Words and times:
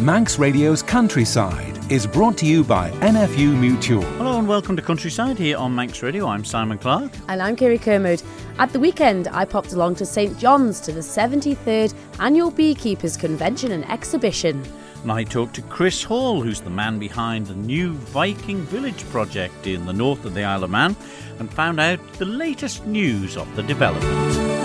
Manx 0.00 0.38
Radio's 0.38 0.80
Countryside 0.80 1.76
is 1.90 2.06
brought 2.06 2.38
to 2.38 2.46
you 2.46 2.62
by 2.62 2.92
NFU 3.00 3.58
Mutual. 3.58 4.02
Hello 4.02 4.38
and 4.38 4.46
welcome 4.46 4.76
to 4.76 4.82
Countryside 4.82 5.36
here 5.36 5.56
on 5.56 5.74
Manx 5.74 6.04
Radio. 6.04 6.28
I'm 6.28 6.44
Simon 6.44 6.78
Clark. 6.78 7.10
And 7.26 7.42
I'm 7.42 7.56
Kerry 7.56 7.78
Kermode. 7.78 8.22
At 8.60 8.72
the 8.72 8.78
weekend, 8.78 9.26
I 9.32 9.44
popped 9.44 9.72
along 9.72 9.96
to 9.96 10.06
St 10.06 10.38
John's 10.38 10.78
to 10.82 10.92
the 10.92 11.00
73rd 11.00 11.94
Annual 12.20 12.52
Beekeepers 12.52 13.16
Convention 13.16 13.72
and 13.72 13.84
Exhibition. 13.90 14.64
And 15.02 15.10
I 15.10 15.24
talked 15.24 15.54
to 15.56 15.62
Chris 15.62 16.04
Hall, 16.04 16.42
who's 16.42 16.60
the 16.60 16.70
man 16.70 17.00
behind 17.00 17.48
the 17.48 17.56
new 17.56 17.94
Viking 17.94 18.60
Village 18.62 19.04
project 19.10 19.66
in 19.66 19.84
the 19.84 19.92
north 19.92 20.24
of 20.24 20.32
the 20.32 20.44
Isle 20.44 20.62
of 20.62 20.70
Man, 20.70 20.94
and 21.40 21.52
found 21.52 21.80
out 21.80 22.00
the 22.14 22.24
latest 22.24 22.86
news 22.86 23.36
of 23.36 23.52
the 23.56 23.64
development. 23.64 24.57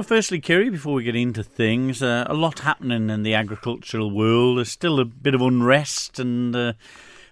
Well, 0.00 0.06
firstly, 0.06 0.40
Kiri, 0.40 0.70
before 0.70 0.94
we 0.94 1.04
get 1.04 1.14
into 1.14 1.42
things, 1.42 2.02
uh, 2.02 2.24
a 2.26 2.32
lot 2.32 2.60
happening 2.60 3.10
in 3.10 3.22
the 3.22 3.34
agricultural 3.34 4.10
world. 4.10 4.56
There's 4.56 4.72
still 4.72 4.98
a 4.98 5.04
bit 5.04 5.34
of 5.34 5.42
unrest, 5.42 6.18
and 6.18 6.56
uh, 6.56 6.72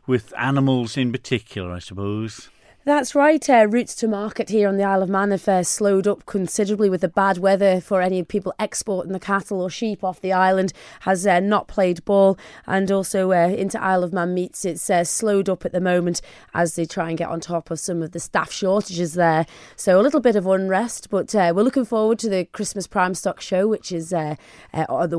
with 0.07 0.35
animals 0.37 0.95
in 0.99 1.11
particular, 1.11 1.73
I 1.73 1.79
suppose. 1.79 2.51
That's 2.89 3.15
right. 3.15 3.51
Uh, 3.51 3.67
routes 3.69 3.95
to 3.97 4.09
market 4.09 4.49
here 4.49 4.67
on 4.67 4.79
the 4.79 4.83
Isle 4.83 5.03
of 5.03 5.11
Man 5.11 5.31
have 5.31 5.47
uh, 5.47 5.63
slowed 5.63 6.09
up 6.09 6.25
considerably 6.25 6.89
with 6.89 7.03
the 7.03 7.09
bad 7.11 7.37
weather 7.37 7.83
for 7.83 8.01
any 8.01 8.23
people 8.23 8.55
exporting 8.59 9.13
the 9.13 9.21
cattle 9.21 9.61
or 9.61 9.69
sheep 9.69 10.03
off 10.03 10.23
the 10.23 10.33
island 10.33 10.73
has 11.01 11.27
uh, 11.27 11.39
not 11.39 11.69
played 11.69 12.03
ball, 12.07 12.39
and 12.67 12.91
also 12.91 13.31
uh, 13.31 13.49
into 13.49 13.79
Isle 13.79 14.05
of 14.05 14.15
Man 14.15 14.33
meats. 14.33 14.65
It's 14.65 14.89
uh, 14.89 15.05
slowed 15.05 15.51
up 15.51 15.67
at 15.67 15.73
the 15.73 15.83
moment 15.83 16.23
as 16.55 16.77
they 16.77 16.87
try 16.87 17.11
and 17.11 17.19
get 17.19 17.29
on 17.29 17.41
top 17.41 17.71
of 17.71 17.79
some 17.79 18.03
of 18.03 18.13
the 18.13 18.21
staff 18.21 18.51
shortages 18.51 19.13
there. 19.13 19.45
So 19.77 20.01
a 20.01 20.03
little 20.03 20.21
bit 20.21 20.35
of 20.35 20.47
unrest, 20.47 21.11
but 21.11 21.35
uh, 21.35 21.53
we're 21.55 21.65
looking 21.65 21.85
forward 21.85 22.19
to 22.21 22.31
the 22.31 22.47
Christmas 22.47 22.87
Prime 22.87 23.13
Stock 23.13 23.43
Show, 23.43 23.69
which 23.69 23.93
is 23.93 24.09
the 24.09 24.39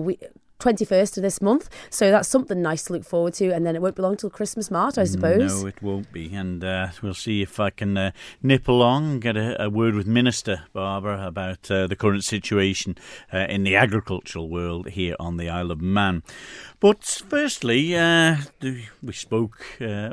week 0.04 0.24
21st 0.60 1.18
of 1.18 1.24
this 1.24 1.42
month. 1.42 1.70
So 1.90 2.12
that's 2.12 2.28
something 2.28 2.62
nice 2.62 2.84
to 2.86 2.94
look 2.94 3.06
forward 3.06 3.34
to. 3.36 3.52
And 3.52 3.66
then 3.66 3.76
it 3.76 3.82
won't 3.82 3.96
be 3.96 4.02
long 4.02 4.18
till 4.18 4.30
Christmas 4.30 4.70
Mart, 4.70 4.98
I 4.98 5.06
suppose. 5.06 5.62
No, 5.62 5.68
it 5.68 5.82
won't 5.82 6.12
be. 6.12 6.34
And 6.34 6.64
uh, 6.64 6.90
we'll 7.02 7.14
see 7.14 7.42
if 7.42 7.60
I 7.60 7.70
can 7.70 7.98
uh, 7.98 8.12
nip 8.44 8.68
along 8.68 9.12
and 9.12 9.22
get 9.22 9.38
a, 9.38 9.64
a, 9.64 9.70
word 9.70 9.96
with 9.96 10.08
Minister 10.08 10.64
Barber 10.74 11.14
about 11.14 11.70
uh, 11.72 11.88
the 11.88 11.96
current 11.96 12.24
situation 12.24 12.98
uh, 13.34 13.46
in 13.50 13.64
the 13.64 13.76
agricultural 13.76 14.50
world 14.50 14.90
here 14.90 15.16
on 15.20 15.38
the 15.38 15.50
Isle 15.50 15.72
of 15.72 15.82
Man. 15.82 16.24
But 16.80 17.04
firstly, 17.04 17.96
uh, 17.96 18.38
we 18.62 19.14
spoke 19.14 19.82
uh, 19.82 20.12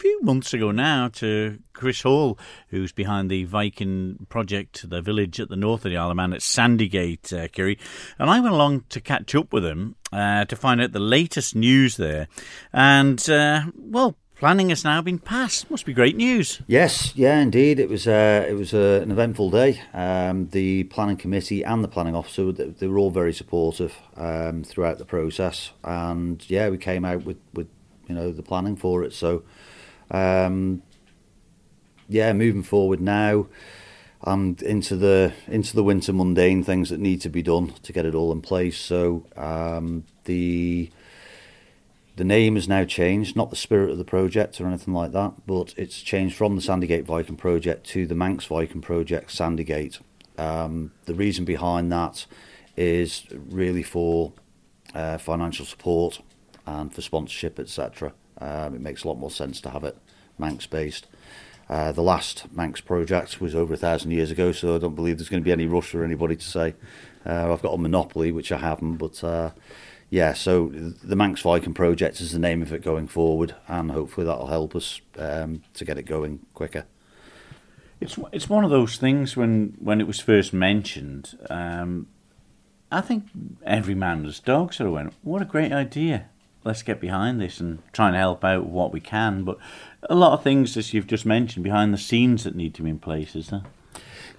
few 0.00 0.22
months 0.22 0.54
ago 0.54 0.70
now 0.70 1.08
to 1.08 1.58
Chris 1.74 2.00
Hall, 2.00 2.38
who's 2.68 2.90
behind 2.90 3.30
the 3.30 3.44
Viking 3.44 4.26
project, 4.30 4.88
the 4.88 5.02
village 5.02 5.38
at 5.38 5.50
the 5.50 5.56
north 5.56 5.84
of 5.84 5.90
the 5.90 5.98
Isle 5.98 6.10
of 6.10 6.16
Man 6.16 6.32
at 6.32 6.40
Sandygate, 6.40 7.34
uh. 7.34 7.76
And 8.18 8.30
I 8.30 8.40
went 8.40 8.54
along 8.54 8.84
to 8.88 9.00
catch 9.02 9.34
up 9.34 9.52
with 9.52 9.62
him 9.62 9.96
uh, 10.10 10.46
to 10.46 10.56
find 10.56 10.80
out 10.80 10.92
the 10.92 11.00
latest 11.00 11.54
news 11.54 11.98
there. 11.98 12.28
And, 12.72 13.28
uh, 13.28 13.64
well, 13.76 14.16
planning 14.36 14.70
has 14.70 14.84
now 14.84 15.02
been 15.02 15.18
passed. 15.18 15.70
Must 15.70 15.84
be 15.84 15.92
great 15.92 16.16
news. 16.16 16.62
Yes, 16.66 17.14
yeah, 17.14 17.38
indeed. 17.38 17.78
It 17.78 17.90
was 17.90 18.08
uh, 18.08 18.46
it 18.48 18.54
was 18.54 18.72
uh, 18.72 19.00
an 19.02 19.10
eventful 19.10 19.50
day. 19.50 19.82
Um, 19.92 20.48
the 20.48 20.84
planning 20.84 21.18
committee 21.18 21.62
and 21.62 21.84
the 21.84 21.88
planning 21.88 22.16
officer 22.16 22.50
they 22.52 22.86
were 22.88 22.98
all 22.98 23.10
very 23.10 23.34
supportive 23.34 23.94
um, 24.16 24.64
throughout 24.64 24.96
the 24.96 25.04
process, 25.04 25.72
and 25.84 26.42
yeah, 26.48 26.70
we 26.70 26.78
came 26.78 27.04
out 27.04 27.26
with 27.26 27.36
with 27.52 27.68
you 28.08 28.14
know 28.14 28.32
the 28.32 28.42
planning 28.42 28.76
for 28.76 29.04
it. 29.04 29.12
So 29.12 29.44
um, 30.10 30.82
yeah, 32.08 32.32
moving 32.32 32.62
forward 32.62 33.00
now 33.00 33.46
and 34.22 34.60
into 34.62 34.96
the 34.96 35.32
into 35.46 35.74
the 35.74 35.82
winter 35.82 36.12
mundane 36.12 36.62
things 36.62 36.90
that 36.90 37.00
need 37.00 37.20
to 37.22 37.30
be 37.30 37.42
done 37.42 37.72
to 37.82 37.92
get 37.92 38.04
it 38.04 38.14
all 38.14 38.32
in 38.32 38.42
place. 38.42 38.78
So 38.78 39.26
um, 39.36 40.04
the 40.24 40.90
the 42.16 42.24
name 42.24 42.56
has 42.56 42.68
now 42.68 42.84
changed, 42.84 43.34
not 43.34 43.48
the 43.48 43.56
spirit 43.56 43.90
of 43.90 43.98
the 43.98 44.04
project 44.04 44.60
or 44.60 44.66
anything 44.66 44.92
like 44.92 45.12
that, 45.12 45.46
but 45.46 45.72
it's 45.78 46.02
changed 46.02 46.36
from 46.36 46.54
the 46.54 46.60
Sandygate 46.60 47.04
Viking 47.04 47.36
project 47.36 47.86
to 47.88 48.06
the 48.06 48.14
Manx 48.14 48.44
Viking 48.44 48.82
project 48.82 49.30
Sandygate. 49.30 50.00
Um, 50.36 50.92
the 51.06 51.14
reason 51.14 51.44
behind 51.44 51.90
that 51.92 52.26
is 52.76 53.24
really 53.30 53.82
for 53.82 54.32
uh, 54.94 55.16
financial 55.16 55.64
support 55.64 56.20
and 56.66 56.92
for 56.92 57.00
sponsorship, 57.00 57.58
etc. 57.58 58.12
Um, 58.38 58.74
it 58.74 58.80
makes 58.80 59.04
a 59.04 59.08
lot 59.08 59.18
more 59.18 59.30
sense 59.30 59.60
to 59.62 59.70
have 59.70 59.84
it 59.84 59.96
Manx 60.40 60.66
based. 60.66 61.06
Uh, 61.68 61.92
the 61.92 62.02
last 62.02 62.52
Manx 62.52 62.80
project 62.80 63.40
was 63.40 63.54
over 63.54 63.74
a 63.74 63.76
thousand 63.76 64.10
years 64.10 64.32
ago, 64.32 64.50
so 64.50 64.74
I 64.74 64.78
don't 64.78 64.96
believe 64.96 65.18
there's 65.18 65.28
going 65.28 65.42
to 65.42 65.44
be 65.44 65.52
any 65.52 65.66
rush 65.66 65.90
for 65.90 66.02
anybody 66.02 66.34
to 66.34 66.44
say 66.44 66.74
uh, 67.24 67.52
I've 67.52 67.62
got 67.62 67.74
a 67.74 67.78
monopoly, 67.78 68.32
which 68.32 68.50
I 68.52 68.58
haven't. 68.58 68.96
But 68.96 69.22
uh, 69.22 69.50
yeah, 70.08 70.32
so 70.32 70.68
the 70.68 71.16
Manx 71.16 71.42
Viking 71.42 71.74
project 71.74 72.20
is 72.20 72.32
the 72.32 72.38
name 72.38 72.62
of 72.62 72.72
it 72.72 72.82
going 72.82 73.08
forward, 73.08 73.54
and 73.68 73.90
hopefully 73.90 74.26
that'll 74.26 74.48
help 74.48 74.74
us 74.74 75.00
um, 75.18 75.62
to 75.74 75.84
get 75.84 75.98
it 75.98 76.04
going 76.04 76.40
quicker. 76.54 76.86
It's 78.00 78.18
it's 78.32 78.48
one 78.48 78.64
of 78.64 78.70
those 78.70 78.96
things 78.96 79.36
when 79.36 79.76
when 79.78 80.00
it 80.00 80.06
was 80.06 80.20
first 80.20 80.52
mentioned. 80.52 81.38
Um, 81.50 82.08
I 82.90 83.02
think 83.02 83.24
every 83.64 83.94
man 83.94 84.24
his 84.24 84.40
dog 84.40 84.72
sort 84.72 84.88
of 84.88 84.94
went, 84.94 85.14
"What 85.22 85.42
a 85.42 85.44
great 85.44 85.72
idea! 85.72 86.28
Let's 86.64 86.82
get 86.82 87.00
behind 87.00 87.40
this 87.40 87.60
and 87.60 87.82
try 87.92 88.08
and 88.08 88.16
help 88.16 88.44
out 88.44 88.66
what 88.66 88.92
we 88.92 89.00
can. 89.00 89.44
But 89.44 89.58
a 90.08 90.14
lot 90.14 90.32
of 90.32 90.42
things, 90.42 90.76
as 90.76 90.92
you've 90.92 91.06
just 91.06 91.26
mentioned, 91.26 91.64
behind 91.64 91.92
the 91.94 91.98
scenes 91.98 92.44
that 92.44 92.54
need 92.54 92.74
to 92.74 92.82
be 92.82 92.90
in 92.90 92.98
place, 92.98 93.34
is 93.34 93.48
there? 93.48 93.62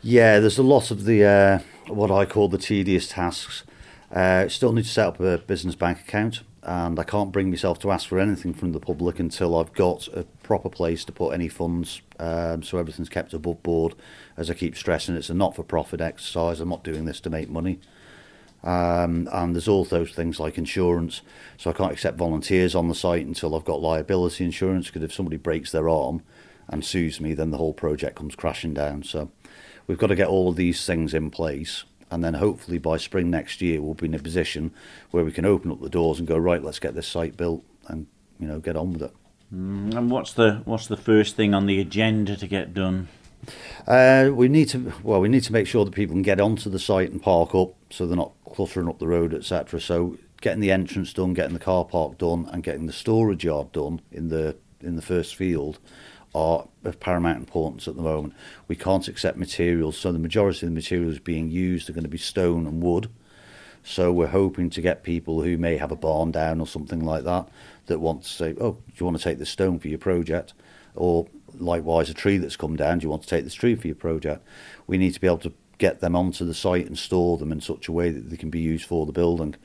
Yeah, 0.02 0.40
there's 0.40 0.58
a 0.58 0.64
lot 0.64 0.92
of 0.92 1.06
the 1.06 1.24
uh, 1.24 1.60
what 1.88 2.12
I 2.12 2.26
call 2.26 2.48
the 2.48 2.58
tedious 2.58 3.08
tasks. 3.08 3.64
Uh, 4.12 4.48
still 4.50 4.74
need 4.74 4.84
to 4.84 4.90
set 4.90 5.08
up 5.08 5.20
a 5.20 5.38
business 5.38 5.76
bank 5.76 6.00
account, 6.00 6.42
and 6.64 7.00
I 7.00 7.04
can't 7.04 7.32
bring 7.32 7.50
myself 7.50 7.80
to 7.80 7.92
ask 7.92 8.10
for 8.10 8.20
anything 8.20 8.54
from 8.54 8.74
the 8.74 8.80
public 8.80 9.20
until 9.20 9.58
I've 9.58 9.74
got 9.74 10.08
a 10.10 10.24
proper 10.44 10.70
place 10.70 11.06
to 11.06 11.12
put 11.12 11.34
any 11.34 11.48
funds, 11.48 12.02
um, 12.20 12.62
so 12.62 12.78
everything's 12.78 13.10
kept 13.10 13.34
above 13.34 13.64
board. 13.64 13.96
As 14.36 14.50
I 14.50 14.54
keep 14.54 14.76
stressing, 14.76 15.16
it's 15.16 15.30
a 15.30 15.34
not-for-profit 15.34 16.02
exercise. 16.02 16.60
I'm 16.60 16.70
not 16.70 16.84
doing 16.84 17.06
this 17.06 17.22
to 17.22 17.30
make 17.30 17.50
money. 17.50 17.80
Um, 18.64 19.28
and 19.32 19.56
there's 19.56 19.68
all 19.68 19.84
those 19.86 20.12
things 20.12 20.40
like 20.40 20.58
insurance. 20.58 21.22
So 21.58 21.70
I 21.70 21.74
can't 21.74 21.92
accept 21.92 22.18
volunteers 22.18 22.76
on 22.76 22.88
the 22.88 22.96
site 22.96 23.26
until 23.26 23.56
I've 23.56 23.66
got 23.66 23.82
liability 23.82 24.46
insurance 24.46 24.88
because 24.88 25.04
if 25.04 25.14
somebody 25.14 25.38
breaks 25.38 25.72
their 25.72 25.90
arm 25.90 26.22
and 26.68 26.86
sues 26.86 27.20
me, 27.20 27.34
then 27.34 27.52
the 27.52 27.58
whole 27.58 27.74
project 27.74 28.16
comes 28.16 28.36
crashing 28.36 28.74
down. 28.74 29.04
So 29.04 29.32
we've 29.88 29.98
got 29.98 30.08
to 30.08 30.16
get 30.16 30.28
all 30.28 30.50
of 30.50 30.56
these 30.56 30.86
things 30.86 31.14
in 31.14 31.32
place. 31.32 31.86
And 32.12 32.24
then 32.24 32.36
hopefully 32.36 32.78
by 32.78 32.98
spring 32.98 33.30
next 33.30 33.62
year, 33.62 33.82
we'll 33.82 33.94
be 33.94 34.08
in 34.08 34.14
a 34.14 34.20
position 34.20 34.74
where 35.12 35.24
we 35.24 35.32
can 35.32 35.46
open 35.46 35.72
up 35.72 35.82
the 35.82 35.90
doors 35.90 36.20
and 36.20 36.28
go, 36.28 36.38
right, 36.38 36.64
let's 36.64 36.80
get 36.80 36.94
this 36.94 37.08
site 37.08 37.38
built 37.38 37.64
and, 37.88 38.06
you 38.38 38.48
know, 38.48 38.60
get 38.60 38.76
on 38.76 38.94
with 38.94 39.04
it. 39.04 39.14
Mm, 39.54 39.96
and 39.96 40.12
what's 40.12 40.34
the 40.34 40.62
what's 40.64 40.88
the 40.88 40.98
first 40.98 41.36
thing 41.36 41.54
on 41.54 41.66
the 41.66 41.80
agenda 41.80 42.38
to 42.38 42.48
get 42.48 42.74
done? 42.74 43.10
Uh, 43.86 44.30
we 44.34 44.48
need 44.48 44.70
to 44.70 44.94
well, 45.04 45.20
we 45.20 45.28
need 45.28 45.44
to 45.44 45.54
make 45.54 45.68
sure 45.68 45.84
that 45.84 45.94
people 45.94 46.14
can 46.14 46.22
get 46.22 46.40
onto 46.40 46.70
the 46.70 46.80
site 46.80 47.12
and 47.12 47.22
park 47.22 47.54
up, 47.54 47.74
so 47.92 48.08
they're 48.08 48.18
not 48.18 48.34
cluttering 48.46 48.88
up 48.88 49.00
the 49.00 49.08
road, 49.08 49.34
etc. 49.34 49.80
So 49.80 50.18
getting 50.42 50.62
the 50.62 50.72
entrance 50.72 51.14
done, 51.14 51.34
getting 51.34 51.54
the 51.54 51.60
car 51.60 51.86
park 51.86 52.18
done, 52.18 52.50
and 52.52 52.64
getting 52.64 52.88
the 52.88 52.94
storage 52.94 53.44
yard 53.44 53.72
done 53.72 54.02
in 54.12 54.30
the 54.30 54.56
in 54.82 54.96
the 54.96 55.02
first 55.02 55.36
field 55.36 55.80
are 56.34 56.68
of 56.84 57.00
paramount 57.00 57.38
importance 57.38 57.88
at 57.88 57.96
the 57.96 58.02
moment. 58.02 58.34
We 58.68 58.76
can't 58.76 59.08
accept 59.08 59.38
materials, 59.38 59.98
so 59.98 60.12
the 60.12 60.20
majority 60.20 60.66
of 60.66 60.72
the 60.72 60.76
materials 60.76 61.20
being 61.20 61.50
used 61.50 61.90
are 61.90 61.94
going 61.94 62.04
to 62.04 62.10
be 62.10 62.18
stone 62.18 62.66
and 62.66 62.82
wood. 62.82 63.10
So 63.84 64.12
we're 64.12 64.28
hoping 64.28 64.70
to 64.72 64.82
get 64.82 65.04
people 65.04 65.42
who 65.42 65.58
may 65.58 65.78
have 65.78 65.92
a 65.92 65.96
barn 65.96 66.32
down 66.32 66.60
or 66.60 66.68
something 66.68 67.04
like 67.04 67.24
that 67.24 67.50
that 67.88 68.00
want 68.00 68.24
to 68.24 68.30
say, 68.30 68.56
"Oh, 68.62 68.72
do 68.72 68.94
you 68.96 69.06
want 69.06 69.18
to 69.18 69.24
take 69.24 69.40
the 69.40 69.46
stone 69.46 69.80
for 69.80 69.88
your 69.88 70.00
project?" 70.00 70.54
Or 70.96 71.28
likewise, 71.58 72.10
a 72.10 72.14
tree 72.14 72.38
that's 72.38 72.56
come 72.56 72.76
down, 72.76 73.00
do 73.00 73.04
you 73.04 73.10
want 73.10 73.24
to 73.24 73.30
take 73.30 73.44
this 73.44 73.54
tree 73.54 73.76
for 73.76 73.88
your 73.88 73.96
project? 73.96 74.46
We 74.88 74.98
need 74.98 75.14
to 75.14 75.22
be 75.22 75.28
able 75.28 75.40
to 75.40 75.54
get 75.82 76.00
them 76.00 76.16
onto 76.16 76.46
the 76.46 76.54
site 76.54 76.86
and 76.86 76.98
store 76.98 77.40
them 77.40 77.52
in 77.52 77.60
such 77.60 77.88
a 77.88 77.92
way 77.92 78.12
that 78.12 78.30
they 78.30 78.38
can 78.38 78.52
be 78.52 78.60
used 78.60 78.86
for 78.86 79.08
the 79.08 79.12
building. 79.12 79.56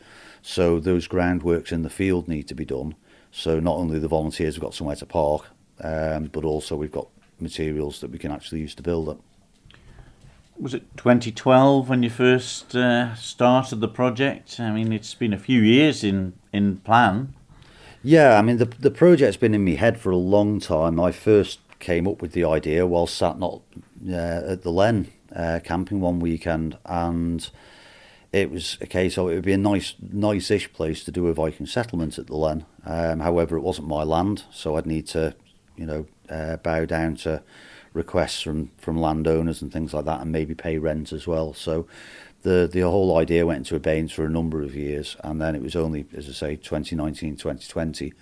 So 0.40 0.80
those 0.80 1.06
groundworks 1.06 1.72
in 1.72 1.82
the 1.82 1.90
field 1.90 2.26
need 2.26 2.48
to 2.48 2.54
be 2.54 2.64
done. 2.64 2.94
So 3.30 3.60
not 3.60 3.76
only 3.76 3.98
the 3.98 4.08
volunteers 4.08 4.54
have 4.54 4.62
got 4.62 4.74
somewhere 4.74 4.96
to 4.96 5.04
park, 5.04 5.48
um, 5.82 6.30
but 6.32 6.42
also 6.42 6.74
we've 6.74 6.90
got 6.90 7.08
materials 7.38 8.00
that 8.00 8.10
we 8.10 8.18
can 8.18 8.32
actually 8.32 8.60
use 8.60 8.74
to 8.76 8.82
build 8.82 9.10
it. 9.10 9.18
Was 10.58 10.72
it 10.72 10.84
2012 10.96 11.86
when 11.86 12.02
you 12.02 12.08
first 12.08 12.74
uh, 12.74 13.14
started 13.14 13.80
the 13.80 13.88
project? 13.88 14.58
I 14.58 14.72
mean, 14.72 14.94
it's 14.94 15.12
been 15.12 15.34
a 15.34 15.38
few 15.38 15.60
years 15.60 16.02
in, 16.02 16.32
in 16.50 16.78
plan. 16.78 17.34
Yeah, 18.02 18.38
I 18.38 18.42
mean, 18.42 18.56
the, 18.56 18.64
the 18.64 18.90
project's 18.90 19.36
been 19.36 19.52
in 19.52 19.66
my 19.66 19.72
head 19.72 20.00
for 20.00 20.10
a 20.10 20.16
long 20.16 20.60
time. 20.60 20.98
I 20.98 21.12
first 21.12 21.60
came 21.78 22.08
up 22.08 22.22
with 22.22 22.32
the 22.32 22.44
idea 22.44 22.86
while 22.86 23.06
sat 23.06 23.38
not 23.38 23.60
uh, 24.08 24.52
at 24.52 24.62
the 24.62 24.70
Lhen 24.70 25.08
uh, 25.36 25.60
camping 25.62 26.00
one 26.00 26.18
weekend, 26.18 26.78
and 26.86 27.48
it 28.32 28.50
was 28.50 28.78
okay. 28.82 29.08
So 29.08 29.28
it 29.28 29.34
would 29.34 29.44
be 29.44 29.52
a 29.52 29.58
nice, 29.58 29.94
nice-ish 30.00 30.72
place 30.72 31.04
to 31.04 31.12
do 31.12 31.26
a 31.28 31.34
Viking 31.34 31.66
settlement 31.66 32.18
at 32.18 32.26
the 32.26 32.34
Lhen. 32.34 32.64
Um, 32.84 33.20
however, 33.20 33.56
it 33.56 33.62
wasn't 33.62 33.88
my 33.88 34.02
land, 34.02 34.44
so 34.50 34.76
I'd 34.76 34.86
need 34.86 35.06
to, 35.08 35.34
you 35.76 35.86
know, 35.86 36.06
uh, 36.30 36.56
bow 36.56 36.86
down 36.86 37.16
to 37.16 37.42
requests 37.92 38.42
from 38.42 38.70
from 38.78 39.00
landowners 39.00 39.62
and 39.62 39.72
things 39.72 39.92
like 39.92 40.06
that, 40.06 40.20
and 40.20 40.32
maybe 40.32 40.54
pay 40.54 40.78
rent 40.78 41.12
as 41.12 41.26
well. 41.26 41.52
So 41.52 41.86
the 42.42 42.68
the 42.70 42.80
whole 42.80 43.18
idea 43.18 43.44
went 43.46 43.58
into 43.58 43.76
abeyance 43.76 44.12
for 44.12 44.24
a 44.24 44.30
number 44.30 44.62
of 44.62 44.74
years, 44.74 45.16
and 45.22 45.40
then 45.40 45.54
it 45.54 45.62
was 45.62 45.76
only, 45.76 46.06
as 46.14 46.28
I 46.28 46.32
say, 46.32 46.56
2019, 46.56 47.36
2020, 47.36 48.12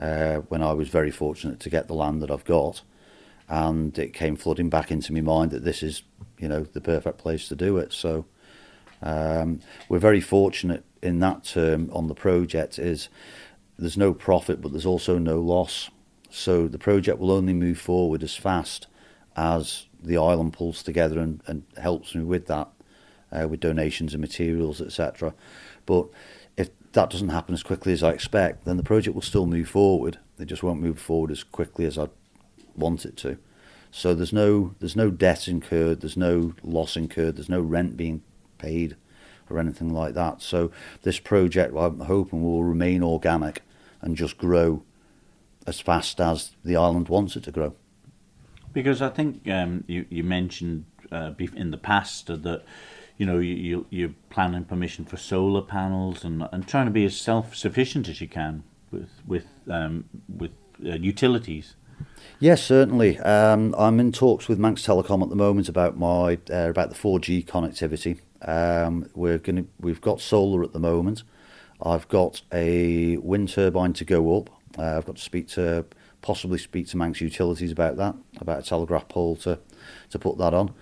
uh, 0.00 0.36
when 0.48 0.62
I 0.62 0.72
was 0.72 0.88
very 0.88 1.10
fortunate 1.10 1.60
to 1.60 1.70
get 1.70 1.86
the 1.86 1.94
land 1.94 2.22
that 2.22 2.30
I've 2.30 2.44
got, 2.44 2.82
and 3.48 3.96
it 3.98 4.12
came 4.12 4.36
flooding 4.36 4.68
back 4.68 4.90
into 4.90 5.12
my 5.12 5.20
mind 5.20 5.50
that 5.52 5.64
this 5.64 5.82
is, 5.82 6.02
you 6.38 6.48
know, 6.48 6.64
the 6.64 6.80
perfect 6.80 7.18
place 7.18 7.48
to 7.48 7.56
do 7.56 7.76
it. 7.78 7.92
So 7.92 8.26
um, 9.02 9.60
we're 9.88 9.98
very 9.98 10.20
fortunate 10.20 10.84
in 11.02 11.20
that 11.20 11.44
term 11.44 11.90
on 11.92 12.08
the 12.08 12.14
project. 12.14 12.78
Is 12.78 13.08
there's 13.78 13.96
no 13.96 14.12
profit, 14.12 14.60
but 14.60 14.72
there's 14.72 14.86
also 14.86 15.18
no 15.18 15.38
loss. 15.40 15.90
So 16.30 16.66
the 16.66 16.78
project 16.78 17.18
will 17.18 17.30
only 17.30 17.52
move 17.52 17.78
forward 17.78 18.22
as 18.22 18.34
fast 18.34 18.88
as 19.36 19.86
the 20.02 20.16
island 20.16 20.52
pulls 20.52 20.82
together 20.82 21.18
and, 21.18 21.42
and 21.46 21.64
helps 21.76 22.14
me 22.14 22.24
with 22.24 22.46
that, 22.46 22.68
uh, 23.30 23.46
with 23.48 23.60
donations 23.60 24.12
and 24.14 24.20
materials, 24.20 24.80
etc. 24.80 25.34
But 25.84 26.08
if 26.56 26.70
that 26.92 27.10
doesn't 27.10 27.28
happen 27.28 27.54
as 27.54 27.62
quickly 27.62 27.92
as 27.92 28.02
I 28.02 28.10
expect, 28.10 28.64
then 28.64 28.76
the 28.76 28.82
project 28.82 29.14
will 29.14 29.22
still 29.22 29.46
move 29.46 29.68
forward. 29.68 30.18
It 30.38 30.46
just 30.46 30.62
won't 30.62 30.80
move 30.80 30.98
forward 30.98 31.30
as 31.30 31.44
quickly 31.44 31.84
as 31.84 31.96
I 31.96 32.08
want 32.76 33.04
it 33.04 33.16
to. 33.18 33.38
So 33.90 34.14
there's 34.14 34.32
no 34.32 34.74
there's 34.78 34.96
no 34.96 35.10
debt 35.10 35.48
incurred, 35.48 36.00
there's 36.00 36.16
no 36.16 36.54
loss 36.62 36.96
incurred, 36.96 37.36
there's 37.36 37.48
no 37.48 37.60
rent 37.62 37.96
being 37.96 38.22
paid 38.58 38.96
or 39.48 39.58
anything 39.58 39.92
like 39.92 40.14
that. 40.14 40.42
So 40.42 40.70
this 41.02 41.18
project, 41.18 41.74
I'm 41.76 42.00
hoping, 42.00 42.42
will 42.42 42.64
remain 42.64 43.02
organic 43.02 43.62
and 44.00 44.16
just 44.16 44.38
grow 44.38 44.82
as 45.66 45.80
fast 45.80 46.20
as 46.20 46.52
the 46.64 46.76
island 46.76 47.08
wants 47.08 47.36
it 47.36 47.44
to 47.44 47.52
grow. 47.52 47.74
Because 48.72 49.00
I 49.00 49.08
think 49.08 49.48
um, 49.48 49.84
you 49.86 50.04
you 50.10 50.22
mentioned 50.22 50.84
uh, 51.10 51.32
in 51.38 51.70
the 51.70 51.78
past 51.78 52.26
that 52.26 52.64
you 53.16 53.24
know 53.24 53.38
you 53.38 53.86
you're 53.90 54.14
planning 54.30 54.64
permission 54.64 55.04
for 55.04 55.16
solar 55.16 55.62
panels 55.62 56.24
and 56.24 56.46
and 56.52 56.68
trying 56.68 56.86
to 56.86 56.92
be 56.92 57.04
as 57.04 57.16
self 57.16 57.56
sufficient 57.56 58.08
as 58.08 58.20
you 58.20 58.28
can 58.28 58.62
with 58.90 59.10
with 59.26 59.46
um, 59.70 60.04
with 60.28 60.52
uh, 60.84 60.94
utilities. 60.94 61.74
Yes, 62.38 62.62
certainly. 62.62 63.18
Um, 63.20 63.74
I'm 63.78 63.98
in 63.98 64.12
talks 64.12 64.46
with 64.46 64.58
Manx 64.58 64.86
Telecom 64.86 65.22
at 65.22 65.30
the 65.30 65.36
moment 65.36 65.70
about 65.70 65.96
my 65.96 66.38
uh, 66.50 66.68
about 66.68 66.90
the 66.90 66.96
4G 66.96 67.46
connectivity. 67.46 68.20
Um, 68.42 69.08
we're 69.14 69.38
going 69.38 69.56
to 69.56 69.66
we've 69.80 70.02
got 70.02 70.20
solar 70.20 70.62
at 70.62 70.74
the 70.74 70.78
moment. 70.78 71.22
I've 71.82 72.08
got 72.08 72.42
a 72.52 73.16
wind 73.18 73.48
turbine 73.48 73.94
to 73.94 74.04
go 74.04 74.36
up. 74.36 74.50
Uh, 74.78 74.98
I've 74.98 75.06
got 75.06 75.16
to 75.16 75.22
speak 75.22 75.48
to 75.48 75.86
possibly 76.20 76.58
speak 76.58 76.88
to 76.88 76.96
Manx 76.96 77.20
Utilities 77.20 77.72
about 77.72 77.96
that, 77.96 78.14
about 78.38 78.58
a 78.58 78.62
telegraph 78.62 79.08
pole 79.08 79.36
to 79.36 79.58
to 80.10 80.18
put 80.18 80.36
that 80.36 80.52
on. 80.52 80.74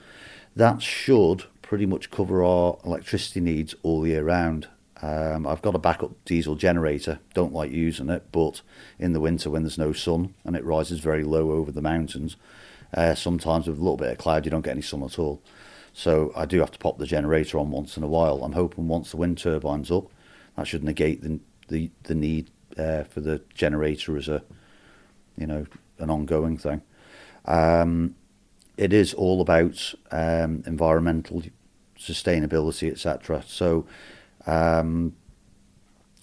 That 0.57 0.83
should 0.83 1.45
pretty 1.63 1.87
much 1.87 2.11
cover 2.11 2.45
our 2.45 2.79
electricity 2.85 3.41
needs 3.41 3.75
all 3.83 4.07
year 4.07 4.25
round. 4.25 4.69
Um, 5.05 5.47
I've 5.47 5.61
got 5.61 5.75
a 5.75 5.79
backup 5.79 6.13
diesel 6.25 6.55
generator. 6.55 7.19
Don't 7.35 7.53
like 7.53 7.71
using 7.71 8.09
it, 8.09 8.25
but 8.33 8.63
in 8.99 9.13
the 9.13 9.21
winter 9.21 9.51
when 9.51 9.63
there's 9.63 9.77
no 9.77 9.93
sun 9.93 10.35
and 10.45 10.57
it 10.57 10.65
rises 10.65 11.01
very 11.01 11.25
low 11.25 11.51
over 11.51 11.71
the 11.71 11.83
mountains, 11.83 12.37
uh, 12.95 13.15
sometimes 13.15 13.67
with 13.67 13.77
a 13.77 13.83
little 13.83 13.99
bit 13.99 14.13
of 14.13 14.17
cloud 14.17 14.47
you 14.47 14.51
don't 14.51 14.65
get 14.65 14.71
any 14.71 14.81
sun 14.81 15.03
at 15.03 15.19
all. 15.19 15.43
So 15.93 16.33
I 16.35 16.47
do 16.47 16.59
have 16.61 16.71
to 16.71 16.79
pop 16.79 16.97
the 16.97 17.07
generator 17.07 17.59
on 17.59 17.71
once 17.71 17.99
in 17.99 18.03
a 18.03 18.09
while. 18.09 18.43
I'm 18.43 18.53
hoping 18.53 18.89
once 18.89 19.11
the 19.11 19.19
wind 19.19 19.37
turbine's 19.37 19.91
up, 19.91 20.07
that 20.57 20.67
should 20.67 20.85
negate 20.85 21.23
the 21.23 21.39
the, 21.69 21.91
the 22.05 22.15
need 22.15 22.51
uh, 22.79 23.05
for 23.05 23.21
the 23.21 23.43
generator 23.55 24.17
as 24.17 24.29
a 24.29 24.43
you 25.37 25.47
know 25.47 25.67
an 25.99 26.09
ongoing 26.09 26.57
thing. 26.57 26.81
Um, 27.45 28.15
it 28.79 28.95
is 28.95 29.13
all 29.13 29.43
about 29.43 29.95
um, 30.11 30.63
environmental 30.67 31.43
sustainability, 31.99 32.91
etc. 32.91 33.45
So 33.47 33.87
um, 34.47 35.15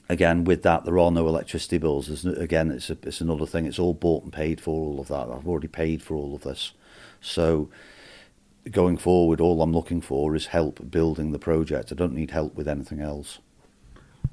again, 0.09 0.43
with 0.43 0.63
that, 0.63 0.83
there 0.83 0.99
are 0.99 1.11
no 1.11 1.27
electricity 1.27 1.77
bills. 1.77 2.07
There's, 2.07 2.25
again, 2.25 2.71
it's 2.71 2.89
a, 2.89 2.97
it's 3.03 3.21
another 3.21 3.45
thing. 3.45 3.65
It's 3.65 3.79
all 3.79 3.93
bought 3.93 4.23
and 4.23 4.33
paid 4.33 4.61
for. 4.61 4.71
All 4.71 4.99
of 4.99 5.07
that. 5.07 5.29
I've 5.29 5.47
already 5.47 5.67
paid 5.67 6.03
for 6.03 6.15
all 6.15 6.35
of 6.35 6.43
this. 6.43 6.73
So 7.21 7.69
going 8.69 8.97
forward, 8.97 9.41
all 9.41 9.61
I'm 9.61 9.73
looking 9.73 10.01
for 10.01 10.35
is 10.35 10.47
help 10.47 10.91
building 10.91 11.31
the 11.31 11.39
project. 11.39 11.91
I 11.91 11.95
don't 11.95 12.13
need 12.13 12.31
help 12.31 12.55
with 12.55 12.67
anything 12.67 12.99
else. 12.99 13.39